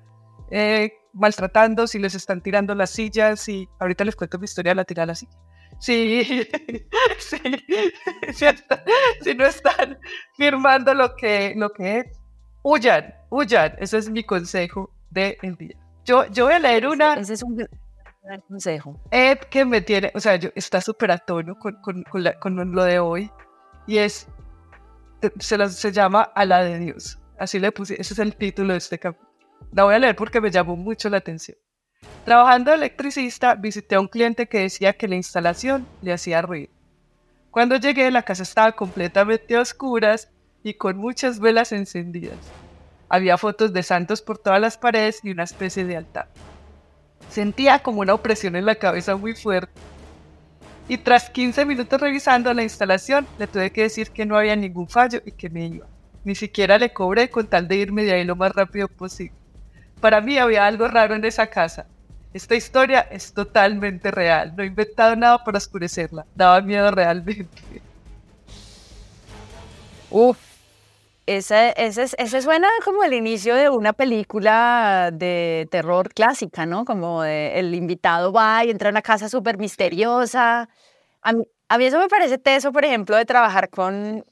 eh, 0.52 0.94
maltratando, 1.14 1.88
si 1.88 2.00
les 2.00 2.16
están 2.16 2.42
tirando 2.42 2.76
las 2.76 2.92
sillas, 2.92 3.48
y 3.50 3.68
ahorita 3.80 4.06
les 4.06 4.16
cuento 4.16 4.40
mi 4.40 4.46
historia 4.46 4.72
de 4.72 4.76
la 4.76 4.86
tirada 4.86 5.06
de 5.06 5.12
la 5.12 5.16
silla. 5.16 5.38
Sí, 5.80 6.48
sí, 7.20 7.38
si 9.22 9.36
no 9.36 9.46
están 9.46 10.00
firmando 10.38 10.94
lo 10.94 11.16
que, 11.16 11.54
lo 11.56 11.72
que 11.72 12.00
es, 12.00 12.06
huyan, 12.64 13.14
huyan. 13.30 13.76
Ese 13.80 13.98
es 13.98 14.10
mi 14.10 14.24
consejo 14.24 14.92
del 15.10 15.56
día. 15.58 15.78
Yo, 16.06 16.26
yo 16.28 16.46
voy 16.46 16.54
a 16.54 16.60
leer 16.60 16.88
una. 16.88 17.16
Ese 17.16 17.34
es 17.34 17.44
un 17.44 17.56
gran 17.56 18.42
consejo. 18.42 19.00
Ed, 19.12 19.40
que 19.50 19.66
me 19.66 19.82
tiene, 19.82 20.12
o 20.16 20.20
sea, 20.20 20.36
yo, 20.36 20.50
está 20.56 20.82
súper 20.82 21.12
a 21.12 21.18
tono 21.18 21.58
con, 21.58 21.76
con, 21.82 22.04
con, 22.04 22.24
con, 22.40 22.72
lo 22.72 22.84
de 22.84 23.00
hoy. 23.00 23.32
Y 23.88 23.98
es, 23.98 24.28
se, 25.40 25.70
se 25.70 25.92
llama 25.92 26.24
A 26.36 26.46
la 26.46 26.64
de 26.64 26.80
Dios. 26.80 27.20
Así 27.38 27.60
le 27.60 27.72
puse, 27.72 28.00
ese 28.00 28.14
es 28.14 28.20
el 28.20 28.36
título 28.36 28.74
de 28.74 28.78
este 28.78 29.00
capítulo. 29.00 29.30
La 29.72 29.84
voy 29.84 29.96
a 29.96 30.00
leer 30.00 30.16
porque 30.16 30.40
me 30.40 30.52
llamó 30.52 30.76
mucho 30.76 31.10
la 31.10 31.18
atención. 31.18 31.58
Trabajando 32.26 32.72
de 32.72 32.78
electricista, 32.78 33.56
visité 33.56 33.96
a 33.96 34.00
un 34.00 34.08
cliente 34.08 34.48
que 34.48 34.60
decía 34.60 34.94
que 34.94 35.08
la 35.08 35.16
instalación 35.16 35.86
le 36.02 36.14
hacía 36.14 36.42
ruido. 36.42 36.72
Cuando 37.52 37.76
llegué, 37.76 38.10
la 38.12 38.24
casa 38.24 38.44
estaba 38.44 38.72
completamente 38.72 39.56
a 39.56 39.62
oscuras 39.62 40.30
y 40.64 40.74
con 40.74 40.98
muchas 40.98 41.40
velas 41.40 41.72
encendidas. 41.72 42.38
Había 43.10 43.38
fotos 43.38 43.74
de 43.74 43.84
santos 43.84 44.22
por 44.22 44.38
todas 44.38 44.60
las 44.60 44.78
paredes 44.78 45.20
y 45.22 45.32
una 45.32 45.44
especie 45.44 45.86
de 45.86 45.98
altar. 45.98 46.30
Sentía 47.30 47.80
como 47.80 48.02
una 48.02 48.14
opresión 48.14 48.56
en 48.56 48.66
la 48.66 48.76
cabeza 48.76 49.16
muy 49.16 49.36
fuerte. 49.36 49.74
Y 50.88 50.98
tras 50.98 51.30
15 51.30 51.66
minutos 51.66 52.02
revisando 52.02 52.54
la 52.54 52.64
instalación, 52.64 53.28
le 53.38 53.48
tuve 53.48 53.72
que 53.72 53.84
decir 53.84 54.12
que 54.12 54.26
no 54.26 54.38
había 54.38 54.56
ningún 54.56 54.88
fallo 54.88 55.22
y 55.26 55.32
que 55.32 55.50
me 55.50 55.68
iba. 55.68 55.88
Ni 56.24 56.36
siquiera 56.36 56.78
le 56.78 56.94
cobré 56.94 57.30
con 57.30 57.48
tal 57.48 57.68
de 57.68 57.76
irme 57.76 58.04
de 58.04 58.14
ahí 58.14 58.24
lo 58.24 58.36
más 58.36 58.54
rápido 58.54 58.88
posible. 58.88 59.38
Para 60.00 60.22
mí 60.22 60.38
había 60.38 60.66
algo 60.66 60.88
raro 60.88 61.16
en 61.16 61.24
esa 61.26 61.48
casa. 61.48 61.86
Esta 62.34 62.56
historia 62.56 63.02
es 63.12 63.32
totalmente 63.34 64.10
real. 64.10 64.54
No 64.56 64.64
he 64.64 64.66
inventado 64.66 65.16
nada 65.16 65.44
para 65.44 65.58
oscurecerla. 65.60 66.26
Daba 66.36 66.62
miedo 66.62 66.90
realmente. 66.90 67.62
Uf, 70.10 70.38
ese, 71.26 71.74
ese, 71.78 72.08
ese, 72.18 72.42
suena 72.42 72.68
como 72.84 73.04
el 73.04 73.14
inicio 73.14 73.56
de 73.56 73.70
una 73.70 73.94
película 73.94 75.10
de 75.14 75.68
terror 75.72 76.14
clásica, 76.14 76.66
¿no? 76.66 76.86
Como 76.86 77.22
de 77.22 77.60
el 77.60 77.74
invitado 77.74 78.34
va 78.34 78.66
y 78.66 78.70
entra 78.72 78.90
a 78.90 78.92
una 78.92 79.02
casa 79.02 79.30
súper 79.30 79.58
misteriosa. 79.58 80.70
A 81.22 81.34
mí, 81.34 81.48
a 81.70 81.78
mí, 81.78 81.86
eso 81.86 82.00
me 82.00 82.10
parece 82.10 82.38
teso, 82.38 82.72
por 82.72 82.84
ejemplo, 82.84 83.16
de 83.16 83.26
trabajar 83.26 83.70
con 83.70 84.26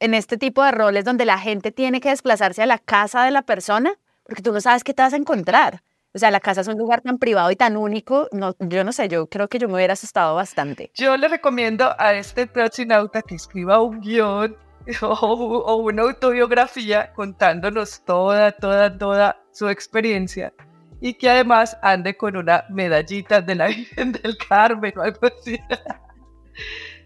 en 0.00 0.14
este 0.14 0.36
tipo 0.38 0.62
de 0.62 0.72
roles 0.72 1.04
donde 1.04 1.24
la 1.24 1.38
gente 1.38 1.72
tiene 1.72 2.00
que 2.00 2.10
desplazarse 2.10 2.62
a 2.62 2.66
la 2.66 2.78
casa 2.78 3.24
de 3.24 3.30
la 3.30 3.42
persona, 3.42 3.98
porque 4.24 4.42
tú 4.42 4.52
no 4.52 4.60
sabes 4.60 4.84
qué 4.84 4.94
te 4.94 5.02
vas 5.02 5.12
a 5.12 5.16
encontrar. 5.16 5.82
O 6.14 6.18
sea, 6.18 6.30
la 6.30 6.38
casa 6.38 6.60
es 6.60 6.68
un 6.68 6.78
lugar 6.78 7.00
tan 7.00 7.18
privado 7.18 7.50
y 7.50 7.56
tan 7.56 7.76
único. 7.76 8.28
No, 8.30 8.54
yo 8.60 8.84
no 8.84 8.92
sé, 8.92 9.08
yo 9.08 9.26
creo 9.26 9.48
que 9.48 9.58
yo 9.58 9.66
me 9.66 9.74
hubiera 9.74 9.94
asustado 9.94 10.36
bastante. 10.36 10.92
Yo 10.94 11.16
le 11.16 11.26
recomiendo 11.26 11.92
a 11.98 12.14
este 12.14 12.46
próximo 12.46 13.10
que 13.10 13.34
escriba 13.34 13.82
un 13.82 14.00
guion 14.00 14.56
o, 15.02 15.76
una 15.76 16.02
autobiografía 16.02 17.12
contándonos 17.14 18.04
toda, 18.04 18.52
toda, 18.52 18.96
toda 18.96 19.40
su 19.50 19.68
experiencia 19.68 20.52
y 21.00 21.14
que 21.14 21.28
además 21.28 21.76
ande 21.82 22.16
con 22.16 22.36
una 22.36 22.64
medallita 22.70 23.40
de 23.40 23.54
la 23.56 23.66
Virgen 23.68 24.12
del 24.12 24.38
Carmen 24.38 24.96
o 24.96 25.02
algo 25.02 25.26
así. 25.26 25.58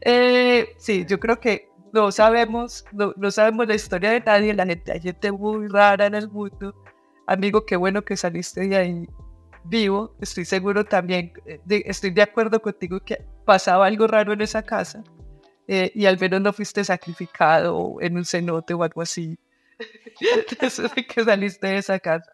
Eh, 0.02 0.74
sí, 0.76 1.04
yo 1.08 1.18
creo 1.18 1.40
que 1.40 1.70
no 1.92 2.12
sabemos, 2.12 2.84
no, 2.92 3.12
no 3.16 3.30
sabemos 3.32 3.66
la 3.66 3.74
historia 3.74 4.10
de 4.10 4.20
nadie, 4.20 4.54
la 4.54 4.64
gente, 4.64 4.92
hay 4.92 5.00
gente 5.00 5.32
muy 5.32 5.66
rara 5.66 6.06
en 6.06 6.14
el 6.14 6.28
mundo 6.28 6.72
amigo, 7.28 7.64
qué 7.66 7.76
bueno 7.76 8.02
que 8.02 8.16
saliste 8.16 8.66
de 8.66 8.76
ahí 8.76 9.08
vivo. 9.64 10.16
Estoy 10.20 10.44
seguro 10.44 10.84
también, 10.84 11.32
eh, 11.46 11.60
estoy 11.86 12.10
de 12.10 12.22
acuerdo 12.22 12.60
contigo 12.60 13.00
que 13.00 13.24
pasaba 13.44 13.86
algo 13.86 14.06
raro 14.06 14.32
en 14.32 14.40
esa 14.40 14.62
casa 14.62 15.04
eh, 15.68 15.92
y 15.94 16.06
al 16.06 16.18
menos 16.18 16.40
no 16.40 16.52
fuiste 16.52 16.82
sacrificado 16.82 17.98
en 18.00 18.16
un 18.16 18.24
cenote 18.24 18.74
o 18.74 18.82
algo 18.82 19.02
así. 19.02 19.38
Eso 20.60 20.84
que 20.90 21.24
saliste 21.24 21.66
de 21.66 21.78
esa 21.78 21.98
casa. 22.00 22.32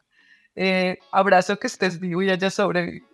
Eh, 0.56 0.98
abrazo 1.10 1.58
que 1.58 1.66
estés 1.66 1.98
vivo 1.98 2.22
y 2.22 2.30
hayas 2.30 2.54
sobrevivido. 2.54 3.13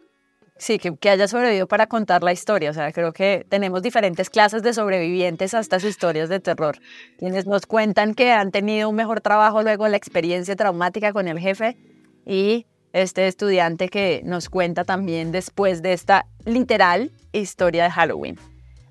Sí, 0.61 0.79
que, 0.79 0.95
que 0.95 1.09
haya 1.09 1.27
sobrevivido 1.27 1.67
para 1.67 1.87
contar 1.87 2.23
la 2.23 2.33
historia. 2.33 2.69
O 2.69 2.75
sea, 2.75 2.93
creo 2.93 3.15
que 3.15 3.47
tenemos 3.49 3.81
diferentes 3.81 4.29
clases 4.29 4.63
de 4.63 4.75
sobrevivientes 4.75 5.55
a 5.55 5.59
estas 5.59 5.85
historias 5.85 6.29
de 6.29 6.39
terror. 6.39 6.77
Quienes 7.19 7.47
nos 7.47 7.65
cuentan 7.65 8.13
que 8.13 8.31
han 8.31 8.51
tenido 8.51 8.91
un 8.91 8.95
mejor 8.95 9.23
trabajo 9.23 9.63
luego 9.63 9.85
de 9.85 9.91
la 9.91 9.97
experiencia 9.97 10.55
traumática 10.57 11.15
con 11.15 11.29
el 11.29 11.39
jefe 11.39 11.79
y 12.27 12.67
este 12.93 13.27
estudiante 13.27 13.89
que 13.89 14.21
nos 14.23 14.51
cuenta 14.51 14.85
también 14.85 15.33
después 15.33 15.81
de 15.81 15.95
esta 15.95 16.27
literal 16.45 17.11
historia 17.33 17.85
de 17.85 17.91
Halloween. 17.91 18.39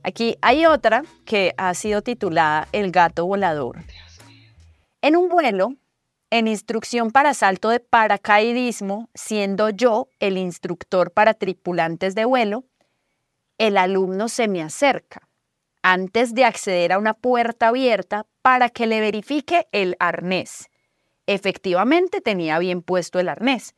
Aquí 0.02 0.38
hay 0.42 0.66
otra 0.66 1.04
que 1.24 1.54
ha 1.56 1.76
sido 1.76 2.02
titulada 2.02 2.68
El 2.72 2.92
gato 2.92 3.28
volador. 3.28 3.78
En 5.04 5.16
un 5.16 5.30
vuelo, 5.30 5.76
en 6.32 6.48
instrucción 6.48 7.12
para 7.12 7.34
salto 7.34 7.70
de 7.70 7.80
paracaidismo, 7.80 9.10
siendo 9.14 9.70
yo 9.70 10.10
el 10.20 10.38
instructor 10.38 11.12
para 11.12 11.34
tripulantes 11.34 12.16
de 12.16 12.26
vuelo, 12.26 12.66
el 13.58 13.78
alumno 13.78 14.30
se 14.30 14.48
me 14.48 14.62
acerca 14.62 15.28
antes 15.82 16.34
de 16.34 16.44
acceder 16.44 16.92
a 16.92 16.98
una 16.98 17.14
puerta 17.14 17.70
abierta 17.70 18.26
para 18.42 18.70
que 18.70 18.86
le 18.86 19.00
verifique 19.00 19.68
el 19.72 19.96
arnés. 20.00 20.70
Efectivamente 21.26 22.22
tenía 22.22 22.60
bien 22.60 22.82
puesto 22.82 23.20
el 23.20 23.30
arnés 23.30 23.76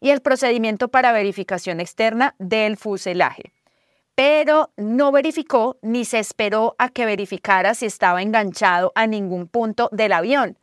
y 0.00 0.10
el 0.10 0.22
procedimiento 0.22 0.88
para 0.88 1.12
verificación 1.12 1.80
externa 1.80 2.34
del 2.38 2.76
fuselaje. 2.76 3.52
Pero 4.14 4.72
no 4.76 5.12
verificó 5.12 5.78
ni 5.82 6.04
se 6.04 6.18
esperó 6.18 6.74
a 6.78 6.88
que 6.88 7.06
verificara 7.06 7.74
si 7.74 7.86
estaba 7.86 8.22
enganchado 8.22 8.92
a 8.94 9.06
ningún 9.06 9.46
punto 9.46 9.88
del 9.92 10.12
avión 10.12 10.58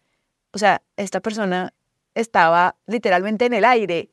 o 0.52 0.58
sea, 0.58 0.82
esta 0.98 1.20
persona 1.20 1.74
estaba 2.16 2.76
literalmente 2.88 3.46
en 3.46 3.54
el 3.54 3.66
aire. 3.66 4.10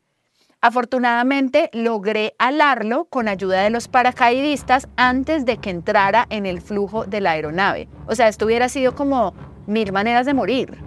Afortunadamente 0.60 1.70
logré 1.72 2.34
alarlo 2.38 3.04
con 3.04 3.28
ayuda 3.28 3.62
de 3.62 3.70
los 3.70 3.88
paracaidistas 3.88 4.88
antes 4.96 5.44
de 5.44 5.58
que 5.58 5.70
entrara 5.70 6.26
en 6.30 6.46
el 6.46 6.60
flujo 6.60 7.04
de 7.04 7.20
la 7.20 7.32
aeronave. 7.32 7.88
O 8.06 8.14
sea, 8.14 8.28
esto 8.28 8.46
hubiera 8.46 8.68
sido 8.68 8.94
como 8.94 9.34
mil 9.66 9.92
maneras 9.92 10.26
de 10.26 10.34
morir, 10.34 10.78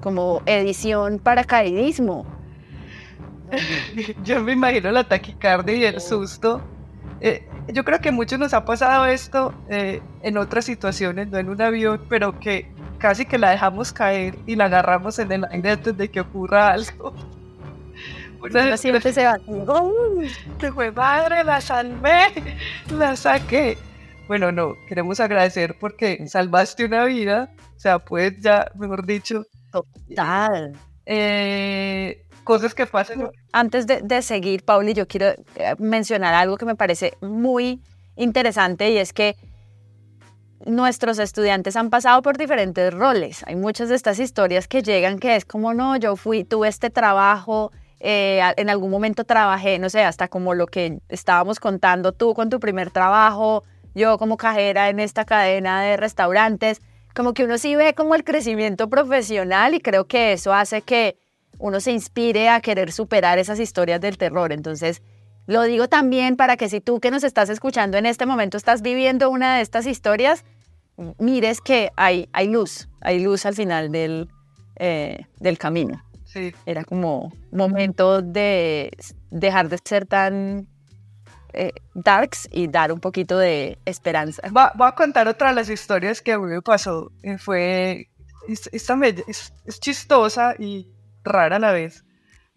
como 0.00 0.42
edición 0.46 1.18
paracaidismo. 1.18 2.26
Yo 4.24 4.42
me 4.42 4.52
imagino 4.52 4.90
la 4.90 5.04
taquicardia 5.04 5.74
y 5.74 5.84
el 5.84 6.00
susto. 6.00 6.62
Eh, 7.20 7.46
yo 7.68 7.84
creo 7.84 8.00
que 8.00 8.10
muchos 8.10 8.38
nos 8.40 8.52
ha 8.52 8.64
pasado 8.64 9.06
esto 9.06 9.54
eh, 9.68 10.02
en 10.22 10.36
otras 10.36 10.64
situaciones, 10.64 11.28
no 11.28 11.38
en 11.38 11.48
un 11.48 11.62
avión, 11.62 12.04
pero 12.08 12.40
que 12.40 12.68
casi 13.02 13.26
que 13.26 13.36
la 13.36 13.50
dejamos 13.50 13.92
caer 13.92 14.38
y 14.46 14.54
la 14.54 14.66
agarramos 14.66 15.18
en 15.18 15.32
el 15.32 15.44
aire 15.46 15.72
antes 15.72 15.96
de 15.96 16.08
que 16.08 16.20
ocurra 16.20 16.68
algo. 16.72 17.12
Una 18.40 18.76
siempre 18.76 19.12
se 19.12 19.24
va. 19.24 19.36
¡Te 20.58 20.70
fue 20.70 20.92
madre! 20.92 21.42
¡La 21.42 21.60
salvé! 21.60 22.32
¡La 22.96 23.16
saqué! 23.16 23.76
Bueno, 24.28 24.52
no, 24.52 24.74
queremos 24.88 25.18
agradecer 25.18 25.76
porque 25.80 26.28
salvaste 26.28 26.84
una 26.84 27.04
vida. 27.04 27.50
O 27.76 27.80
sea, 27.80 27.98
pues 27.98 28.40
ya, 28.40 28.70
mejor 28.76 29.04
dicho. 29.04 29.44
Total. 29.72 30.72
Eh, 31.04 32.24
cosas 32.44 32.74
que 32.74 32.86
pasan. 32.86 33.30
Antes 33.52 33.88
de, 33.88 34.00
de 34.02 34.22
seguir, 34.22 34.64
Pauli, 34.64 34.94
yo 34.94 35.08
quiero 35.08 35.26
eh, 35.56 35.74
mencionar 35.78 36.34
algo 36.34 36.56
que 36.56 36.66
me 36.66 36.76
parece 36.76 37.14
muy 37.20 37.82
interesante 38.14 38.90
y 38.90 38.98
es 38.98 39.12
que 39.12 39.36
nuestros 40.66 41.18
estudiantes 41.18 41.76
han 41.76 41.90
pasado 41.90 42.22
por 42.22 42.36
diferentes 42.36 42.92
roles. 42.92 43.44
Hay 43.46 43.56
muchas 43.56 43.88
de 43.88 43.94
estas 43.94 44.18
historias 44.18 44.68
que 44.68 44.82
llegan 44.82 45.18
que 45.18 45.36
es 45.36 45.44
como, 45.44 45.74
no, 45.74 45.96
yo 45.96 46.16
fui, 46.16 46.44
tuve 46.44 46.68
este 46.68 46.90
trabajo, 46.90 47.72
eh, 48.00 48.40
en 48.56 48.70
algún 48.70 48.90
momento 48.90 49.24
trabajé, 49.24 49.78
no 49.78 49.88
sé, 49.88 50.02
hasta 50.02 50.28
como 50.28 50.54
lo 50.54 50.66
que 50.66 51.00
estábamos 51.08 51.60
contando 51.60 52.12
tú 52.12 52.34
con 52.34 52.50
tu 52.50 52.58
primer 52.58 52.90
trabajo, 52.90 53.64
yo 53.94 54.18
como 54.18 54.36
cajera 54.36 54.88
en 54.88 55.00
esta 55.00 55.24
cadena 55.24 55.82
de 55.82 55.96
restaurantes, 55.96 56.82
como 57.14 57.34
que 57.34 57.44
uno 57.44 57.58
sí 57.58 57.76
ve 57.76 57.94
como 57.94 58.14
el 58.14 58.24
crecimiento 58.24 58.88
profesional 58.88 59.74
y 59.74 59.80
creo 59.80 60.06
que 60.06 60.32
eso 60.32 60.52
hace 60.52 60.82
que 60.82 61.16
uno 61.58 61.80
se 61.80 61.92
inspire 61.92 62.48
a 62.48 62.60
querer 62.60 62.90
superar 62.90 63.38
esas 63.38 63.60
historias 63.60 64.00
del 64.00 64.18
terror. 64.18 64.52
Entonces, 64.52 65.02
lo 65.46 65.62
digo 65.62 65.88
también 65.88 66.36
para 66.36 66.56
que 66.56 66.68
si 66.68 66.80
tú 66.80 67.00
que 67.00 67.10
nos 67.10 67.24
estás 67.24 67.48
escuchando 67.48 67.98
en 67.98 68.06
este 68.06 68.26
momento 68.26 68.56
estás 68.56 68.82
viviendo 68.82 69.30
una 69.30 69.56
de 69.56 69.62
estas 69.62 69.86
historias, 69.86 70.44
mires 71.18 71.60
que 71.60 71.90
hay, 71.96 72.28
hay 72.32 72.48
luz, 72.48 72.88
hay 73.00 73.20
luz 73.20 73.44
al 73.46 73.54
final 73.54 73.90
del, 73.90 74.28
eh, 74.76 75.26
del 75.40 75.58
camino. 75.58 76.02
Sí. 76.24 76.54
Era 76.64 76.84
como 76.84 77.32
momento 77.50 78.22
de 78.22 78.90
dejar 79.30 79.68
de 79.68 79.78
ser 79.84 80.06
tan 80.06 80.66
eh, 81.52 81.72
darks 81.94 82.48
y 82.50 82.68
dar 82.68 82.92
un 82.92 83.00
poquito 83.00 83.36
de 83.36 83.78
esperanza. 83.84 84.42
Va, 84.56 84.72
voy 84.74 84.88
a 84.88 84.92
contar 84.92 85.28
otra 85.28 85.48
de 85.48 85.56
las 85.56 85.68
historias 85.68 86.22
que 86.22 86.32
a 86.32 86.38
mí 86.38 86.46
me 86.46 86.62
pasó. 86.62 87.10
Fue, 87.38 88.08
esta 88.48 88.98
es, 89.26 89.52
es 89.66 89.80
chistosa 89.80 90.54
y 90.58 90.88
rara 91.24 91.56
a 91.56 91.58
la 91.58 91.72
vez 91.72 92.04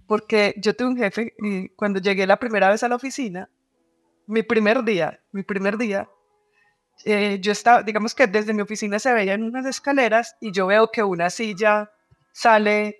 porque 0.07 0.53
yo 0.57 0.75
tuve 0.75 0.89
un 0.89 0.97
jefe 0.97 1.33
y 1.39 1.69
cuando 1.69 1.99
llegué 1.99 2.27
la 2.27 2.37
primera 2.37 2.69
vez 2.69 2.83
a 2.83 2.89
la 2.89 2.95
oficina, 2.95 3.49
mi 4.27 4.43
primer 4.43 4.83
día, 4.83 5.19
mi 5.31 5.43
primer 5.43 5.77
día, 5.77 6.09
eh, 7.03 7.39
yo 7.41 7.51
estaba, 7.51 7.83
digamos 7.83 8.15
que 8.15 8.27
desde 8.27 8.53
mi 8.53 8.61
oficina 8.61 8.99
se 8.99 9.13
veían 9.13 9.43
unas 9.43 9.65
escaleras 9.65 10.35
y 10.39 10.51
yo 10.51 10.67
veo 10.67 10.91
que 10.91 11.03
una 11.03 11.29
silla 11.29 11.91
sale, 12.31 12.97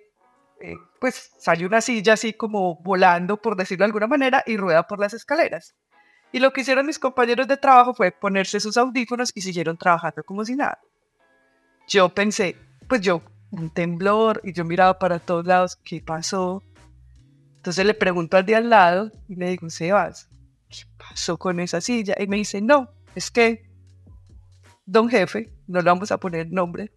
eh, 0.60 0.76
pues 1.00 1.32
sale 1.38 1.66
una 1.66 1.80
silla 1.80 2.14
así 2.14 2.32
como 2.34 2.76
volando, 2.82 3.40
por 3.40 3.56
decirlo 3.56 3.84
de 3.84 3.86
alguna 3.86 4.06
manera, 4.06 4.42
y 4.46 4.56
rueda 4.56 4.86
por 4.86 5.00
las 5.00 5.14
escaleras. 5.14 5.74
Y 6.32 6.40
lo 6.40 6.52
que 6.52 6.60
hicieron 6.60 6.86
mis 6.86 6.98
compañeros 6.98 7.48
de 7.48 7.56
trabajo 7.56 7.94
fue 7.94 8.12
ponerse 8.12 8.60
sus 8.60 8.76
audífonos 8.76 9.32
y 9.34 9.40
siguieron 9.40 9.76
trabajando 9.76 10.22
como 10.24 10.44
si 10.44 10.56
nada. 10.56 10.78
Yo 11.88 12.08
pensé, 12.08 12.56
pues 12.88 13.00
yo, 13.00 13.22
un 13.50 13.70
temblor, 13.70 14.40
y 14.44 14.52
yo 14.52 14.64
miraba 14.64 14.98
para 14.98 15.18
todos 15.18 15.46
lados, 15.46 15.76
¿qué 15.76 16.02
pasó? 16.04 16.62
Entonces 17.66 17.84
le 17.84 17.94
pregunto 17.94 18.36
al 18.36 18.46
de 18.46 18.54
al 18.54 18.70
lado 18.70 19.10
y 19.26 19.34
le 19.34 19.48
digo, 19.48 19.68
Sebas, 19.68 20.28
¿qué 20.68 20.84
pasó 20.96 21.36
con 21.36 21.58
esa 21.58 21.80
silla? 21.80 22.14
Y 22.16 22.28
me 22.28 22.36
dice, 22.36 22.62
no, 22.62 22.88
es 23.16 23.28
que 23.28 23.68
don 24.84 25.08
jefe, 25.08 25.50
no 25.66 25.80
le 25.80 25.90
vamos 25.90 26.12
a 26.12 26.16
poner 26.20 26.48
nombre, 26.52 26.92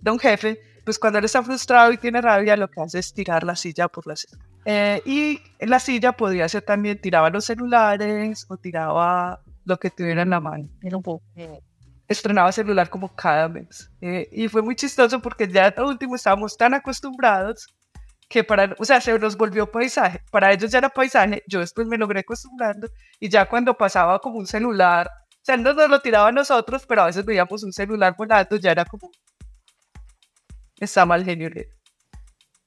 don 0.00 0.20
jefe, 0.20 0.60
pues 0.84 0.96
cuando 0.96 1.18
él 1.18 1.24
está 1.24 1.42
frustrado 1.42 1.90
y 1.90 1.96
tiene 1.96 2.20
rabia, 2.20 2.56
lo 2.56 2.70
que 2.70 2.80
hace 2.80 3.00
es 3.00 3.12
tirar 3.12 3.42
la 3.42 3.56
silla 3.56 3.88
por 3.88 4.06
la 4.06 4.14
silla. 4.14 4.38
Eh, 4.64 5.02
y 5.04 5.40
en 5.58 5.70
la 5.70 5.80
silla 5.80 6.12
podría 6.12 6.48
ser 6.48 6.62
también, 6.62 7.00
tiraba 7.00 7.28
los 7.28 7.46
celulares 7.46 8.46
o 8.48 8.56
tiraba 8.56 9.40
lo 9.64 9.76
que 9.76 9.90
tuviera 9.90 10.22
en 10.22 10.30
la 10.30 10.38
mano. 10.38 10.68
Estrenaba 12.06 12.52
celular 12.52 12.88
como 12.88 13.12
cada 13.12 13.48
mes. 13.48 13.90
Eh, 14.00 14.28
y 14.30 14.46
fue 14.46 14.62
muy 14.62 14.76
chistoso 14.76 15.20
porque 15.20 15.48
ya 15.48 15.66
al 15.76 15.84
último 15.84 16.14
estábamos 16.14 16.56
tan 16.56 16.74
acostumbrados 16.74 17.66
que 18.32 18.42
para, 18.42 18.74
o 18.78 18.84
sea, 18.84 18.98
se 18.98 19.18
nos 19.18 19.36
volvió 19.36 19.70
paisaje. 19.70 20.22
Para 20.30 20.50
ellos 20.50 20.70
ya 20.70 20.78
era 20.78 20.88
paisaje, 20.88 21.42
yo 21.46 21.60
después 21.60 21.86
me 21.86 21.98
logré 21.98 22.20
acostumbrando 22.20 22.88
y 23.20 23.28
ya 23.28 23.44
cuando 23.44 23.76
pasaba 23.76 24.18
como 24.20 24.38
un 24.38 24.46
celular, 24.46 25.06
o 25.06 25.44
sea, 25.44 25.58
no 25.58 25.74
nos 25.74 25.90
lo 25.90 26.00
tiraba 26.00 26.28
a 26.28 26.32
nosotros, 26.32 26.86
pero 26.88 27.02
a 27.02 27.06
veces 27.06 27.26
veíamos 27.26 27.62
un 27.62 27.74
celular 27.74 28.14
volando, 28.16 28.56
ya 28.56 28.70
era 28.70 28.86
como, 28.86 29.10
está 30.80 31.04
mal 31.04 31.26
genio. 31.26 31.50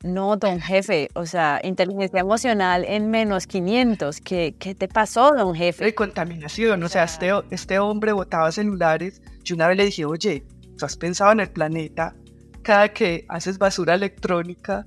No, 0.03 0.37
don 0.37 0.61
jefe, 0.61 1.09
o 1.15 1.25
sea, 1.25 1.59
inteligencia 1.63 2.19
emocional 2.19 2.85
en 2.85 3.09
menos 3.09 3.47
500. 3.47 4.21
¿Qué, 4.21 4.55
qué 4.59 4.75
te 4.75 4.87
pasó, 4.87 5.33
don 5.33 5.55
jefe? 5.55 5.83
De 5.83 5.95
contaminación, 5.95 6.83
o 6.83 6.89
sea, 6.89 7.05
este, 7.05 7.31
este 7.49 7.79
hombre 7.79 8.11
botaba 8.11 8.51
celulares. 8.51 9.19
Yo 9.43 9.55
una 9.55 9.67
vez 9.67 9.77
le 9.77 9.85
dije, 9.85 10.05
oye, 10.05 10.45
¿tú 10.77 10.85
has 10.85 10.95
pensado 10.95 11.31
en 11.31 11.39
el 11.39 11.49
planeta 11.49 12.15
cada 12.61 12.89
que 12.89 13.25
haces 13.29 13.57
basura 13.57 13.95
electrónica? 13.95 14.85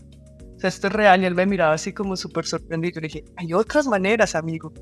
O 0.59 0.61
sea, 0.61 0.69
esto 0.69 0.89
es 0.89 0.93
real. 0.93 1.23
Y 1.23 1.27
él 1.27 1.37
me 1.37 1.47
miraba 1.47 1.73
así 1.73 1.93
como 1.93 2.17
súper 2.17 2.45
sorprendido. 2.45 2.95
Yo 2.97 3.01
le 3.03 3.07
dije, 3.07 3.25
hay 3.37 3.55
otras 3.55 3.87
maneras, 3.87 4.35
amigo. 4.35 4.73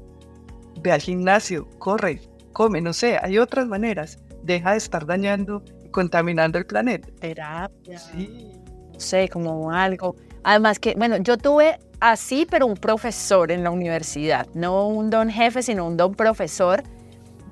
Ve 0.80 0.90
al 0.90 1.02
gimnasio, 1.02 1.68
corre, 1.78 2.22
come, 2.54 2.80
no 2.80 2.94
sé, 2.94 3.18
hay 3.20 3.38
otras 3.38 3.66
maneras. 3.66 4.18
Deja 4.42 4.72
de 4.72 4.78
estar 4.78 5.04
dañando 5.04 5.62
y 5.84 5.90
contaminando 5.90 6.56
el 6.58 6.64
planeta. 6.64 7.08
Terapia. 7.20 7.98
Sí. 7.98 8.52
No 8.94 8.98
sé, 8.98 9.28
como 9.28 9.70
algo. 9.70 10.16
Además 10.44 10.78
que, 10.78 10.94
bueno, 10.96 11.18
yo 11.18 11.36
tuve 11.36 11.78
así, 12.00 12.46
pero 12.50 12.66
un 12.66 12.76
profesor 12.76 13.52
en 13.52 13.62
la 13.62 13.70
universidad. 13.70 14.46
No 14.54 14.88
un 14.88 15.10
don 15.10 15.28
jefe, 15.28 15.62
sino 15.62 15.86
un 15.86 15.98
don 15.98 16.14
profesor 16.14 16.82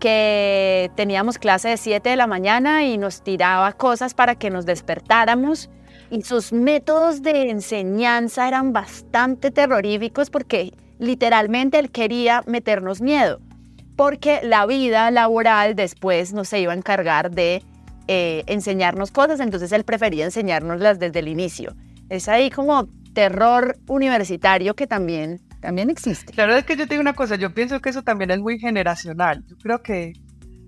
que 0.01 0.91
teníamos 0.97 1.37
clase 1.37 1.69
de 1.69 1.77
7 1.77 2.09
de 2.09 2.17
la 2.17 2.27
mañana 2.27 2.85
y 2.85 2.97
nos 2.97 3.23
tiraba 3.23 3.73
cosas 3.73 4.15
para 4.15 4.35
que 4.37 4.49
nos 4.49 4.65
despertáramos 4.65 5.69
y 6.15 6.23
sus 6.23 6.53
métodos 6.53 7.23
de 7.23 7.51
enseñanza 7.51 8.47
eran 8.47 8.73
bastante 8.73 9.51
terroríficos 9.51 10.31
porque 10.31 10.73
literalmente 11.01 11.79
él 11.81 11.91
quería 11.91 12.45
meternos 12.47 13.01
miedo, 13.01 13.41
porque 13.97 14.41
la 14.45 14.65
vida 14.65 15.11
laboral 15.11 15.75
después 15.75 16.33
no 16.33 16.45
se 16.45 16.61
iba 16.61 16.73
a 16.73 16.77
encargar 16.77 17.33
de 17.33 17.65
eh, 18.07 18.45
enseñarnos 18.47 19.11
cosas, 19.11 19.41
entonces 19.41 19.73
él 19.73 19.83
prefería 19.83 20.25
enseñárnoslas 20.25 21.01
desde 21.01 21.19
el 21.19 21.27
inicio. 21.27 21.75
Es 22.09 22.29
ahí 22.29 22.49
como 22.49 22.87
terror 23.13 23.77
universitario 23.89 24.75
que 24.77 24.87
también, 24.87 25.41
también 25.61 25.91
existe. 25.91 26.33
Claro, 26.33 26.55
es 26.55 26.65
que 26.65 26.77
yo 26.77 26.87
te 26.87 26.95
digo 26.95 27.01
una 27.01 27.15
cosa, 27.15 27.35
yo 27.35 27.53
pienso 27.53 27.81
que 27.81 27.91
eso 27.91 28.03
también 28.03 28.31
es 28.31 28.39
muy 28.39 28.61
generacional. 28.61 29.45
Yo 29.49 29.57
creo 29.57 29.83
que 29.83 30.13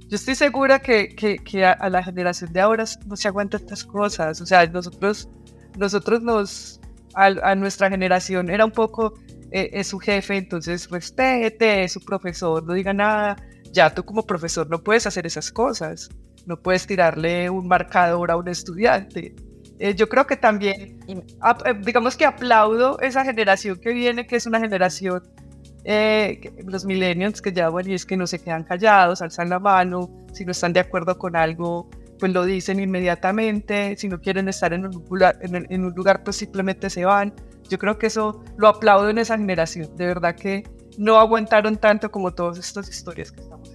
yo 0.08 0.14
estoy 0.14 0.36
segura 0.36 0.78
que, 0.78 1.16
que, 1.16 1.64
a, 1.64 1.90
la 1.90 2.02
generación 2.02 2.52
de 2.52 2.60
ahora 2.60 2.84
no 3.06 3.16
se 3.16 3.26
aguanta 3.26 3.56
estas 3.56 3.84
cosas. 3.84 4.40
O 4.40 4.46
sea, 4.46 4.64
nosotros, 4.66 5.28
nosotros 5.76 6.22
nos, 6.22 6.80
a, 7.14 7.54
nuestra 7.54 7.90
generación 7.90 8.50
era 8.50 8.64
un 8.64 8.72
poco 8.72 9.14
eh, 9.52 9.70
es 9.72 9.88
su 9.88 9.98
jefe, 9.98 10.36
entonces 10.36 10.88
respete, 10.90 11.84
es 11.84 11.92
su 11.92 12.00
profesor, 12.00 12.64
no 12.64 12.74
diga 12.74 12.92
nada. 12.92 13.36
Ya 13.72 13.94
tú 13.94 14.04
como 14.04 14.26
profesor 14.26 14.68
no 14.68 14.82
puedes 14.82 15.06
hacer 15.06 15.26
esas 15.26 15.52
cosas. 15.52 16.08
No 16.46 16.56
puedes 16.56 16.86
tirarle 16.86 17.50
un 17.50 17.66
marcador 17.66 18.30
a 18.30 18.36
un 18.36 18.48
estudiante. 18.48 19.34
Eh, 19.78 19.94
yo 19.94 20.08
creo 20.08 20.26
que 20.26 20.36
también, 20.36 20.98
eh, 21.08 21.74
digamos 21.84 22.16
que 22.16 22.24
aplaudo 22.24 22.98
esa 23.00 23.24
generación 23.24 23.78
que 23.78 23.92
viene, 23.92 24.26
que 24.26 24.36
es 24.36 24.46
una 24.46 24.58
generación 24.58 25.22
eh, 25.88 26.52
los 26.66 26.84
millennials 26.84 27.40
que 27.40 27.52
llaman 27.52 27.88
y 27.88 27.94
es 27.94 28.04
que 28.04 28.16
no 28.16 28.26
se 28.26 28.40
quedan 28.40 28.64
callados, 28.64 29.22
alzan 29.22 29.48
la 29.48 29.60
mano, 29.60 30.10
si 30.32 30.44
no 30.44 30.50
están 30.50 30.72
de 30.72 30.80
acuerdo 30.80 31.16
con 31.16 31.36
algo, 31.36 31.88
pues 32.18 32.32
lo 32.32 32.44
dicen 32.44 32.80
inmediatamente, 32.80 33.96
si 33.96 34.08
no 34.08 34.20
quieren 34.20 34.48
estar 34.48 34.72
en 34.72 34.86
un 34.86 35.04
lugar, 35.08 35.38
en, 35.40 35.84
un 35.84 35.92
lugar 35.94 36.22
pues 36.24 36.36
simplemente 36.36 36.90
se 36.90 37.04
van. 37.04 37.34
Yo 37.68 37.78
creo 37.78 37.98
que 37.98 38.06
eso 38.06 38.42
lo 38.56 38.68
aplaudo 38.68 39.10
en 39.10 39.18
esa 39.18 39.36
generación, 39.36 39.96
de 39.96 40.06
verdad 40.06 40.36
que 40.36 40.64
no 40.98 41.18
aguantaron 41.18 41.76
tanto 41.76 42.10
como 42.10 42.32
todas 42.32 42.58
estas 42.58 42.88
historias 42.88 43.30
que 43.30 43.42
estamos 43.42 43.70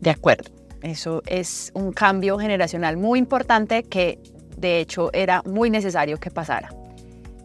De 0.00 0.10
acuerdo, 0.10 0.50
eso 0.82 1.22
es 1.26 1.70
un 1.74 1.92
cambio 1.92 2.38
generacional 2.38 2.96
muy 2.96 3.18
importante 3.18 3.84
que 3.84 4.20
de 4.56 4.80
hecho 4.80 5.10
era 5.12 5.42
muy 5.42 5.70
necesario 5.70 6.18
que 6.18 6.30
pasara. 6.30 6.70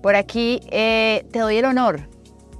Por 0.02 0.16
aquí 0.16 0.60
eh, 0.72 1.26
te 1.32 1.40
doy 1.40 1.58
el 1.58 1.66
honor 1.66 2.10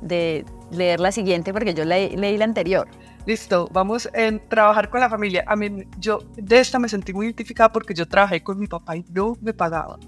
de 0.02 0.46
leer 0.72 1.00
la 1.00 1.12
siguiente 1.12 1.54
porque 1.54 1.74
yo 1.74 1.86
leí, 1.86 2.16
leí 2.16 2.38
la 2.38 2.46
anterior. 2.46 2.88
Listo, 3.26 3.70
vamos 3.72 4.08
a 4.08 4.50
trabajar 4.50 4.90
con 4.90 5.00
la 5.00 5.10
familia. 5.10 5.44
A 5.48 5.56
mí, 5.56 5.84
yo 6.00 6.20
de 6.36 6.60
esta 6.60 6.80
me 6.80 6.90
sentí 6.90 7.14
muy 7.14 7.28
identificada 7.28 7.72
porque 7.72 7.94
yo 7.94 8.08
trabajé 8.08 8.42
con 8.44 8.60
mi 8.60 8.68
papá 8.68 8.98
y 8.98 9.06
no 9.12 9.38
me 9.42 9.54
pagaba. 9.54 10.00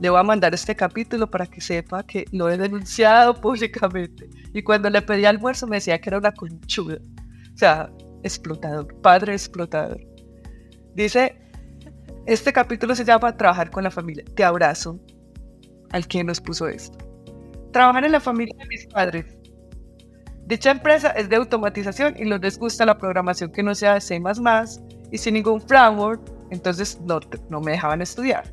Le 0.00 0.10
voy 0.10 0.20
a 0.20 0.22
mandar 0.22 0.54
este 0.54 0.76
capítulo 0.76 1.28
para 1.28 1.46
que 1.46 1.60
sepa 1.60 2.04
que 2.04 2.24
lo 2.30 2.48
he 2.48 2.56
denunciado 2.56 3.34
públicamente. 3.40 4.28
Y 4.52 4.62
cuando 4.62 4.90
le 4.90 5.02
pedí 5.02 5.24
almuerzo 5.24 5.66
me 5.66 5.76
decía 5.76 6.00
que 6.00 6.10
era 6.10 6.18
una 6.18 6.32
conchuda. 6.32 6.98
O 7.52 7.58
sea, 7.58 7.90
explotador, 8.22 8.94
padre 9.00 9.32
explotador. 9.32 10.00
Dice, 10.94 11.36
este 12.26 12.52
capítulo 12.52 12.94
se 12.94 13.04
llama 13.04 13.36
Trabajar 13.36 13.70
con 13.70 13.82
la 13.82 13.90
familia. 13.90 14.24
Te 14.36 14.44
abrazo 14.44 15.00
al 15.90 16.06
quien 16.06 16.26
nos 16.26 16.40
puso 16.40 16.68
esto. 16.68 16.98
Trabajar 17.72 18.04
en 18.04 18.12
la 18.12 18.20
familia 18.20 18.54
de 18.58 18.66
mis 18.66 18.86
padres 18.86 19.35
Dicha 20.46 20.70
empresa 20.70 21.10
es 21.10 21.28
de 21.28 21.36
automatización 21.36 22.14
y 22.16 22.24
no 22.24 22.38
les 22.38 22.56
gusta 22.56 22.86
la 22.86 22.96
programación 22.96 23.50
que 23.50 23.64
no 23.64 23.74
sea 23.74 24.00
C++ 24.00 24.22
y 25.10 25.18
sin 25.18 25.34
ningún 25.34 25.60
framework, 25.60 26.20
entonces 26.50 27.00
no, 27.00 27.18
no 27.50 27.60
me 27.60 27.72
dejaban 27.72 28.00
estudiar. 28.00 28.44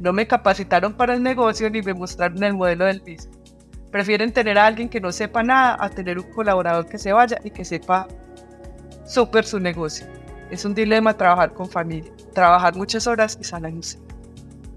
No 0.00 0.12
me 0.12 0.26
capacitaron 0.26 0.94
para 0.94 1.14
el 1.14 1.22
negocio 1.22 1.70
ni 1.70 1.80
me 1.80 1.94
mostraron 1.94 2.42
el 2.42 2.54
modelo 2.54 2.86
del 2.86 3.02
mismo. 3.02 3.32
Prefieren 3.92 4.32
tener 4.32 4.58
a 4.58 4.66
alguien 4.66 4.88
que 4.88 5.00
no 5.00 5.12
sepa 5.12 5.44
nada 5.44 5.76
a 5.78 5.88
tener 5.88 6.18
un 6.18 6.30
colaborador 6.32 6.86
que 6.86 6.98
se 6.98 7.12
vaya 7.12 7.38
y 7.44 7.50
que 7.50 7.64
sepa 7.64 8.08
súper 9.06 9.44
su 9.44 9.60
negocio. 9.60 10.06
Es 10.50 10.64
un 10.64 10.74
dilema 10.74 11.16
trabajar 11.16 11.54
con 11.54 11.68
familia, 11.68 12.12
trabajar 12.34 12.74
muchas 12.74 13.06
horas 13.06 13.38
y 13.40 13.44
salirse. 13.44 13.98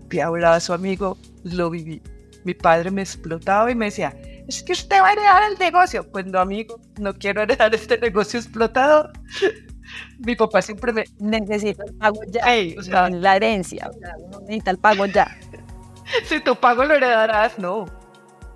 Te 0.10 0.21
hablaba 0.21 0.60
su 0.60 0.74
amigo, 0.74 1.17
lo 1.43 1.71
viví. 1.71 2.02
Mi 2.43 2.54
padre 2.54 2.91
me 2.91 3.02
explotaba 3.02 3.71
y 3.71 3.76
me 3.76 3.86
decía, 3.86 4.15
es 4.51 4.63
que 4.63 4.73
usted 4.73 5.01
va 5.01 5.09
a 5.09 5.13
heredar 5.13 5.43
el 5.51 5.57
negocio. 5.57 6.09
Pues 6.09 6.25
no, 6.25 6.39
amigo, 6.39 6.79
no 6.99 7.13
quiero 7.13 7.41
heredar 7.41 7.73
este 7.73 7.97
negocio 7.97 8.39
explotado. 8.39 9.11
Mi 10.19 10.35
papá 10.35 10.61
siempre 10.61 10.93
me... 10.93 11.05
Necesito 11.19 11.83
el 11.83 11.95
pago 11.95 12.21
ya. 12.29 12.43
o 12.77 12.83
sea, 12.83 13.09
la 13.09 13.35
herencia. 13.37 13.89
O 13.89 13.93
sea, 13.93 14.15
uno 14.17 14.39
necesita 14.41 14.71
el 14.71 14.77
pago 14.77 15.05
ya. 15.05 15.37
si 16.25 16.39
tu 16.41 16.55
pago 16.55 16.83
lo 16.83 16.93
heredarás, 16.93 17.57
no. 17.57 17.85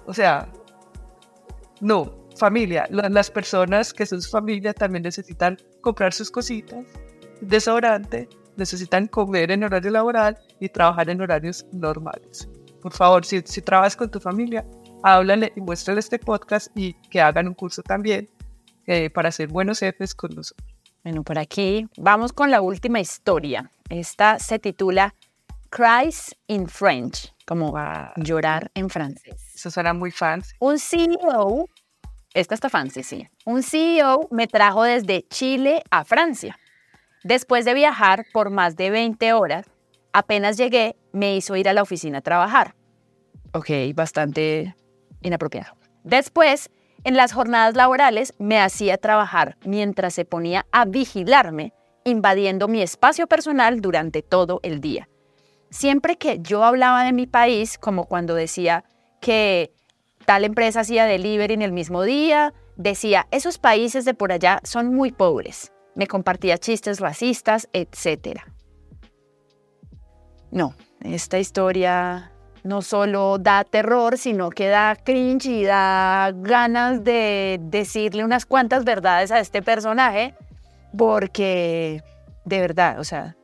O 0.06 0.14
sea, 0.14 0.48
no. 1.82 2.26
Familia. 2.38 2.86
Las 2.90 3.32
personas 3.32 3.94
que 3.94 4.06
son 4.06 4.22
su 4.22 4.30
familia 4.30 4.74
también 4.74 5.04
necesitan 5.04 5.58
comprar 5.80 6.12
sus 6.12 6.30
cositas, 6.30 6.84
desodorante, 7.40 8.28
necesitan 8.58 9.08
comer 9.08 9.52
en 9.52 9.64
horario 9.64 9.92
laboral 9.92 10.38
y 10.60 10.68
trabajar 10.68 11.10
en 11.10 11.22
horarios 11.22 11.66
normales. 11.72 12.50
Por 12.82 12.92
favor, 12.92 13.24
si, 13.24 13.42
si 13.46 13.62
trabajas 13.62 13.96
con 13.96 14.12
tu 14.12 14.20
familia, 14.20 14.66
háblale 15.06 15.54
y 15.56 15.62
muéstrale 15.62 16.00
este 16.00 16.18
podcast 16.18 16.68
y 16.76 16.94
que 17.10 17.22
hagan 17.22 17.48
un 17.48 17.54
curso 17.54 17.84
también 17.84 18.28
eh, 18.88 19.12
para 19.12 19.32
ser 19.32 19.50
buenos 19.50 19.80
jefes 19.80 20.16
con 20.16 20.32
nosotros. 20.34 20.68
Bueno, 21.04 21.24
por 21.24 21.38
aquí 21.38 21.88
vamos 21.96 22.34
con 22.34 22.50
la 22.50 22.62
última 22.62 23.00
historia. 23.00 23.72
Esta 23.90 24.40
se 24.40 24.58
titula 24.58 25.14
Cries 25.70 26.36
in 26.48 26.68
French, 26.68 27.32
como 27.46 27.76
llorar 28.16 28.72
en 28.74 28.90
francés. 28.90 29.36
Eso 29.54 29.70
suena 29.70 29.94
muy 29.94 30.10
fancy. 30.10 30.56
Un 30.60 30.80
CEO, 30.80 31.70
esta 32.34 32.56
está 32.56 32.70
fancy, 32.70 33.04
sí. 33.04 33.28
Un 33.46 33.62
CEO 33.62 34.28
me 34.32 34.48
trajo 34.48 34.84
desde 34.84 35.28
Chile 35.28 35.84
a 35.92 36.04
Francia. 36.04 36.58
Después 37.24 37.66
de 37.66 37.76
viajar 37.76 38.26
por 38.34 38.50
más 38.50 38.76
de 38.76 38.90
20 38.90 39.34
horas, 39.34 39.68
apenas 40.14 40.58
llegué, 40.58 40.96
me 41.12 41.36
hizo 41.36 41.56
ir 41.56 41.70
a 41.70 41.74
la 41.74 41.84
oficina 41.84 42.20
a 42.20 42.22
trabajar. 42.22 42.74
Ok, 43.54 43.70
bastante 43.94 44.76
inapropiado. 45.26 45.76
Después, 46.04 46.70
en 47.04 47.18
las 47.18 47.34
jornadas 47.34 47.76
laborales, 47.76 48.34
me 48.40 48.60
hacía 48.60 48.98
trabajar 48.98 49.58
mientras 49.66 50.14
se 50.14 50.26
ponía 50.26 50.66
a 50.72 50.86
vigilarme, 50.86 51.74
invadiendo 52.04 52.68
mi 52.68 52.82
espacio 52.82 53.28
personal 53.28 53.82
durante 53.82 54.22
todo 54.22 54.60
el 54.64 54.82
día. 54.82 55.10
Siempre 55.70 56.18
que 56.18 56.40
yo 56.40 56.64
hablaba 56.64 57.04
de 57.04 57.14
mi 57.14 57.28
país, 57.28 57.78
como 57.78 58.06
cuando 58.06 58.36
decía 58.36 58.86
que 59.20 59.74
tal 60.26 60.46
empresa 60.46 60.82
hacía 60.82 61.06
delivery 61.06 61.56
en 61.56 61.62
el 61.62 61.72
mismo 61.72 62.04
día, 62.04 62.54
decía, 62.76 63.28
esos 63.32 63.58
países 63.58 64.06
de 64.06 64.14
por 64.14 64.32
allá 64.32 64.60
son 64.64 64.94
muy 64.94 65.12
pobres. 65.12 65.72
Me 65.96 66.08
compartía 66.08 66.58
chistes 66.58 67.00
racistas, 67.00 67.70
etc. 67.74 68.42
No, 70.52 70.76
esta 71.02 71.40
historia 71.40 72.32
no 72.66 72.82
solo 72.82 73.38
da 73.38 73.64
terror, 73.64 74.18
sino 74.18 74.50
que 74.50 74.68
da 74.68 74.96
cringe 74.96 75.46
y 75.46 75.64
da 75.64 76.32
ganas 76.34 77.04
de 77.04 77.60
decirle 77.62 78.26
unas 78.26 78.48
cuantas 78.48 78.84
verdades 78.84 79.32
a 79.32 79.40
este 79.40 79.62
personaje, 79.62 80.34
porque 80.98 82.04
de 82.44 82.60
verdad, 82.60 83.00
o 83.00 83.04
sea, 83.04 83.38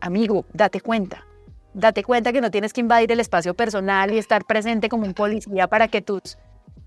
amigo, 0.00 0.46
date 0.54 0.80
cuenta. 0.80 1.26
Date 1.74 2.02
cuenta 2.02 2.32
que 2.32 2.40
no 2.40 2.50
tienes 2.50 2.72
que 2.72 2.80
invadir 2.80 3.12
el 3.12 3.20
espacio 3.20 3.54
personal 3.54 4.12
y 4.12 4.18
estar 4.18 4.44
presente 4.46 4.88
como 4.88 5.04
un 5.04 5.12
policía 5.12 5.68
para 5.68 5.88
que 5.88 6.00
tus 6.00 6.38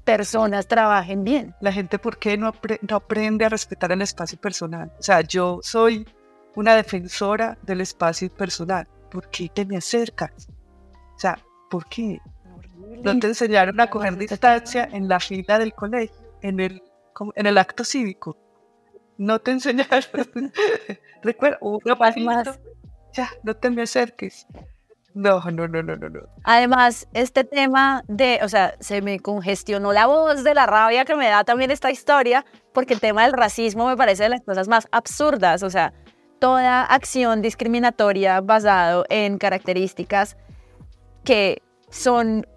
personas 0.04 0.68
trabajen 0.68 1.24
bien. 1.24 1.56
La 1.62 1.72
gente, 1.72 2.00
¿por 2.00 2.18
qué 2.18 2.38
no, 2.38 2.54
aprende 2.90 3.46
a 3.46 3.50
respetar 3.50 3.92
el 3.92 4.02
espacio 4.02 4.40
personal? 4.40 4.92
O 5.00 5.04
sea, 5.04 5.22
yo 5.22 5.60
soy 5.62 6.08
una 6.56 6.76
defensora 6.76 7.56
del 7.62 7.82
espacio 7.82 8.32
personal. 8.32 8.88
¿Por 9.12 9.30
qué 9.30 9.48
te 9.50 9.64
me 9.64 9.78
acercas? 9.78 10.50
O 11.16 11.20
sea, 11.20 11.40
¿por 11.70 11.86
qué? 11.88 12.20
No 13.04 13.18
te 13.20 13.28
enseñaron 13.28 13.80
a 13.80 13.90
coger 13.90 14.18
distancia 14.18 14.90
en 14.92 15.08
la 15.08 15.20
fila 15.20 15.60
del 15.60 15.74
colegio, 15.74 16.16
en 16.42 16.60
el, 16.60 16.84
en 17.36 17.46
el 17.46 17.58
acto 17.58 17.84
cívico. 17.84 18.38
No 19.18 19.40
te 19.40 19.52
enseñaron. 19.52 20.04
Recuerda, 21.24 21.58
una 21.62 21.96
más. 21.96 22.60
Ya, 23.14 23.30
no 23.44 23.56
te 23.56 23.70
me 23.70 23.84
acerques. 23.84 24.46
No, 25.14 25.40
no, 25.50 25.66
no, 25.70 25.82
no, 25.82 25.96
no, 25.96 26.10
no. 26.10 26.20
Además, 26.44 27.08
este 27.14 27.46
tema 27.46 28.04
de, 28.10 28.40
o 28.44 28.50
sea, 28.50 28.76
se 28.82 29.02
me 29.02 29.22
congestionó 29.22 29.94
la 29.94 30.08
voz 30.08 30.44
de 30.44 30.54
la 30.54 30.66
rabia 30.66 31.06
que 31.06 31.16
me 31.16 31.30
da 31.30 31.46
también 31.46 31.72
esta 31.72 31.90
historia, 31.90 32.46
porque 32.74 32.94
el 32.94 33.00
tema 33.00 33.24
del 33.24 33.32
racismo 33.32 33.88
me 33.88 33.96
parece 33.96 34.24
de 34.24 34.30
las 34.30 34.42
cosas 34.42 34.68
más 34.68 34.90
absurdas, 34.92 35.64
o 35.64 35.70
sea, 35.70 35.94
toda 36.40 36.84
acción 36.84 37.42
discriminatoria 37.42 38.42
basado 38.42 39.06
en 39.08 39.38
características 39.38 40.36
que 41.26 41.62
son, 41.90 42.48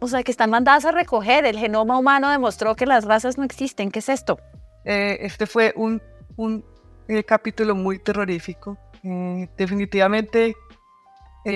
o 0.00 0.08
sea, 0.08 0.24
que 0.24 0.32
están 0.32 0.50
mandadas 0.50 0.84
a 0.84 0.90
recoger. 0.90 1.44
El 1.44 1.58
genoma 1.58 1.96
humano 1.96 2.30
demostró 2.30 2.74
que 2.74 2.86
las 2.86 3.04
razas 3.04 3.38
no 3.38 3.44
existen. 3.44 3.92
¿Qué 3.92 4.00
es 4.00 4.08
esto? 4.08 4.40
Eh, 4.84 5.18
este 5.20 5.46
fue 5.46 5.72
un, 5.76 6.02
un 6.36 6.64
eh, 7.06 7.22
capítulo 7.22 7.76
muy 7.76 8.00
terrorífico. 8.00 8.76
Eh, 9.04 9.48
definitivamente 9.56 10.56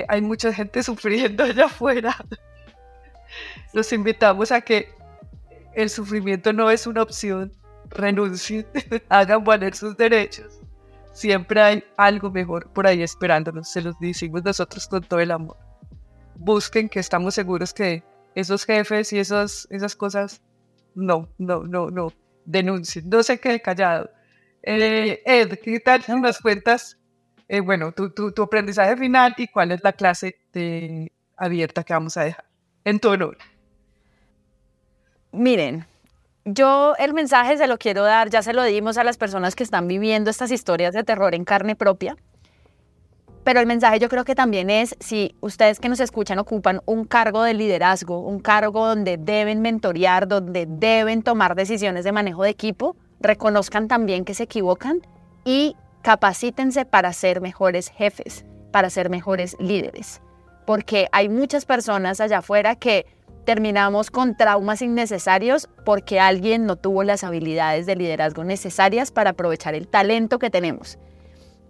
hay 0.09 0.21
mucha 0.21 0.53
gente 0.53 0.83
sufriendo 0.85 1.43
allá 1.43 1.67
afuera. 1.67 2.17
Los 3.73 3.93
invitamos 3.93 4.53
a 4.53 4.61
que 4.61 4.91
el 5.75 5.91
sufrimiento 5.91 6.53
no 6.53 6.71
es 6.71 6.87
una 6.87 7.03
opción. 7.03 7.53
Renuncien, 7.91 8.67
hagan 9.09 9.43
valer 9.45 9.75
sus 9.75 9.97
derechos. 9.97 10.61
Siempre 11.15 11.61
hay 11.61 11.85
algo 11.97 12.31
mejor 12.31 12.71
por 12.73 12.87
ahí 12.87 13.03
esperándonos. 13.03 13.71
Se 13.71 13.81
los 13.81 13.99
decimos 13.99 14.45
nosotros 14.45 14.87
con 14.87 15.03
todo 15.03 15.21
el 15.21 15.31
amor 15.31 15.68
busquen 16.39 16.89
que 16.89 17.01
estamos 17.01 17.35
seguros 17.35 17.75
que 17.75 18.03
esos 18.35 18.65
jefes 18.65 19.13
y 19.13 19.19
esas, 19.19 19.67
esas 19.71 19.97
cosas, 19.97 20.41
no, 20.95 21.29
no, 21.39 21.65
no, 21.65 21.91
no, 21.91 22.13
denuncien, 22.45 23.09
no 23.09 23.23
se 23.23 23.39
quede 23.39 23.61
callado. 23.61 24.11
Eh, 24.63 25.23
Ed, 25.25 25.59
¿qué 25.63 25.81
tal 25.81 26.03
nos 26.21 26.39
cuentas, 26.39 26.99
eh, 27.49 27.61
bueno, 27.61 27.93
tu, 27.93 28.11
tu, 28.11 28.33
tu, 28.33 28.43
aprendizaje 28.43 28.97
final 28.97 29.35
y 29.37 29.49
cuál 29.49 29.73
es 29.73 29.83
la 29.83 29.93
clase 29.93 30.37
de, 30.53 31.13
abierta 31.37 31.85
que 31.85 31.93
vamos 31.93 32.17
a 32.17 32.25
dejar 32.25 32.45
en 32.85 33.01
tu 33.01 33.09
honor? 33.09 33.39
Miren, 35.33 35.87
yo 36.45 36.95
el 36.99 37.15
mensaje 37.15 37.57
se 37.57 37.67
lo 37.67 37.79
quiero 37.79 38.03
dar, 38.03 38.31
ya 38.31 38.43
se 38.43 38.53
lo 38.53 38.63
dimos 38.63 38.99
a 38.99 39.05
las 39.05 39.17
personas 39.17 39.55
que 39.55 39.65
están 39.65 39.89
viviendo 39.89 40.31
estas 40.31 40.51
historias 40.51 40.95
de 40.95 41.05
terror 41.05 41.35
en 41.35 41.45
carne 41.45 41.77
propia. 41.77 42.17
Pero 43.49 43.61
el 43.61 43.67
mensaje 43.67 43.99
yo 43.99 44.11
creo 44.11 44.27
que 44.27 44.35
también 44.35 44.69
es, 44.69 44.95
si 45.01 45.35
ustedes 45.41 45.81
que 45.81 45.89
nos 45.89 46.01
escuchan 46.01 46.39
ocupan 46.39 46.83
un 46.85 47.07
cargo 47.07 47.43
de 47.43 47.55
liderazgo, 47.55 48.21
un 48.21 48.41
cargo 48.41 48.87
donde 48.87 49.17
deben 49.17 49.63
mentorear, 49.63 50.29
donde 50.29 50.67
deben 50.69 51.23
tomar 51.23 51.55
decisiones 51.55 52.05
de 52.05 52.13
manejo 52.13 52.43
de 52.43 52.51
equipo, 52.51 52.95
reconozcan 53.21 53.89
también 53.89 54.27
que 54.27 54.35
se 54.35 54.43
equivocan 54.43 55.01
y 55.47 55.77
capacítense 56.03 56.85
para 56.85 57.15
ser 57.15 57.41
mejores 57.41 57.89
jefes, 57.89 58.45
para 58.71 58.91
ser 58.91 59.09
mejores 59.09 59.57
líderes. 59.59 60.21
Porque 60.67 61.09
hay 61.11 61.31
muchas 61.31 61.65
personas 61.65 62.21
allá 62.21 62.41
afuera 62.41 62.77
que 62.77 63.07
terminamos 63.47 64.11
con 64.11 64.37
traumas 64.37 64.83
innecesarios 64.83 65.71
porque 65.87 66.21
alguien 66.21 66.67
no 66.67 66.77
tuvo 66.77 67.03
las 67.03 67.25
habilidades 67.25 67.87
de 67.87 67.97
liderazgo 67.97 68.45
necesarias 68.45 69.11
para 69.11 69.31
aprovechar 69.31 69.75
el 69.75 69.89
talento 69.89 70.39
que 70.39 70.51
tenemos. 70.51 70.99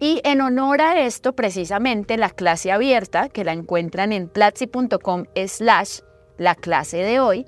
Y 0.01 0.21
en 0.25 0.41
honor 0.41 0.81
a 0.81 1.01
esto, 1.01 1.33
precisamente 1.35 2.17
la 2.17 2.31
clase 2.31 2.71
abierta, 2.71 3.29
que 3.29 3.45
la 3.45 3.53
encuentran 3.53 4.13
en 4.13 4.29
platzi.com 4.29 5.25
slash 5.47 6.01
la 6.37 6.55
clase 6.55 6.99
de 6.99 7.21
hoy 7.21 7.47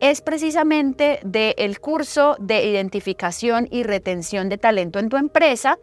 es 0.00 0.20
precisamente 0.20 1.20
del 1.24 1.80
curso 1.80 2.36
de 2.38 2.66
identificación 2.66 3.66
y 3.70 3.82
retención 3.82 4.48
de 4.48 4.58
talento 4.58 4.98
en 4.98 5.08
tu 5.08 5.16
empresa 5.16 5.78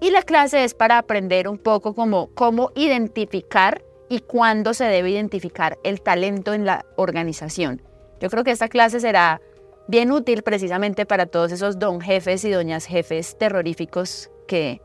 y 0.00 0.10
la 0.10 0.22
clase 0.22 0.64
es 0.64 0.74
para 0.74 0.98
aprender 0.98 1.46
un 1.46 1.58
poco 1.58 1.94
como 1.94 2.30
cómo 2.34 2.72
identificar 2.74 3.84
y 4.08 4.18
cuándo 4.18 4.74
se 4.74 4.84
debe 4.84 5.10
identificar 5.10 5.78
el 5.84 6.02
talento 6.02 6.54
en 6.54 6.66
la 6.66 6.84
organización. 6.96 7.82
Yo 8.20 8.28
creo 8.30 8.42
que 8.42 8.50
esta 8.50 8.68
clase 8.68 8.98
será 8.98 9.40
bien 9.86 10.10
útil 10.10 10.42
precisamente 10.42 11.06
para 11.06 11.26
todos 11.26 11.52
esos 11.52 11.78
don 11.78 12.00
jefes 12.00 12.44
y 12.44 12.50
doñas 12.50 12.84
jefes 12.84 13.38
terroríficos 13.38 14.28
que 14.48 14.80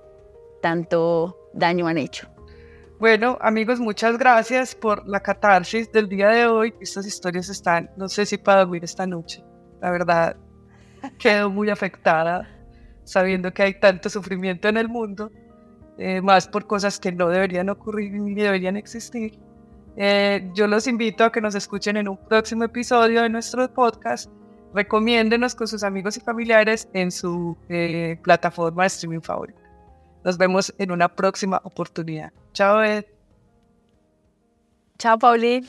tanto 0.61 1.49
daño 1.53 1.87
han 1.87 1.97
hecho. 1.97 2.27
Bueno, 2.99 3.37
amigos, 3.41 3.79
muchas 3.79 4.17
gracias 4.17 4.73
por 4.73 5.07
la 5.07 5.19
catarsis 5.19 5.91
del 5.91 6.09
día 6.09 6.29
de 6.29 6.47
hoy. 6.47 6.73
Estas 6.81 7.05
historias 7.05 7.47
están, 7.49 7.91
no 7.95 8.09
sé 8.09 8.25
si 8.25 8.37
para 8.37 8.61
dormir 8.61 8.83
esta 8.83 9.05
noche. 9.05 9.43
La 9.81 9.91
verdad, 9.91 10.35
quedo 11.19 11.49
muy 11.49 11.69
afectada 11.69 12.47
sabiendo 13.03 13.53
que 13.53 13.63
hay 13.63 13.79
tanto 13.79 14.09
sufrimiento 14.09 14.67
en 14.67 14.77
el 14.77 14.89
mundo, 14.89 15.31
eh, 15.97 16.21
más 16.21 16.47
por 16.47 16.67
cosas 16.67 16.99
que 16.99 17.11
no 17.11 17.29
deberían 17.29 17.69
ocurrir 17.69 18.11
ni 18.13 18.35
deberían 18.35 18.75
existir. 18.75 19.39
Eh, 19.95 20.51
yo 20.53 20.67
los 20.67 20.87
invito 20.87 21.23
a 21.23 21.31
que 21.31 21.39
nos 21.39 21.55
escuchen 21.55 21.97
en 21.97 22.07
un 22.07 22.17
próximo 22.17 22.65
episodio 22.65 23.21
de 23.21 23.29
nuestro 23.29 23.71
podcast. 23.73 24.29
Recomiéndenos 24.73 25.55
con 25.55 25.67
sus 25.67 25.83
amigos 25.83 26.17
y 26.17 26.19
familiares 26.19 26.89
en 26.93 27.09
su 27.09 27.57
eh, 27.69 28.19
plataforma 28.23 28.83
de 28.83 28.87
streaming 28.87 29.21
favorita. 29.21 29.66
Nos 30.23 30.38
vemos 30.38 30.73
en 30.77 30.91
una 30.91 31.08
próxima 31.08 31.62
oportunidad. 31.63 32.32
Chao, 32.53 32.82
Ed. 32.84 33.06
Chao, 34.97 35.17
Pauli. 35.19 35.65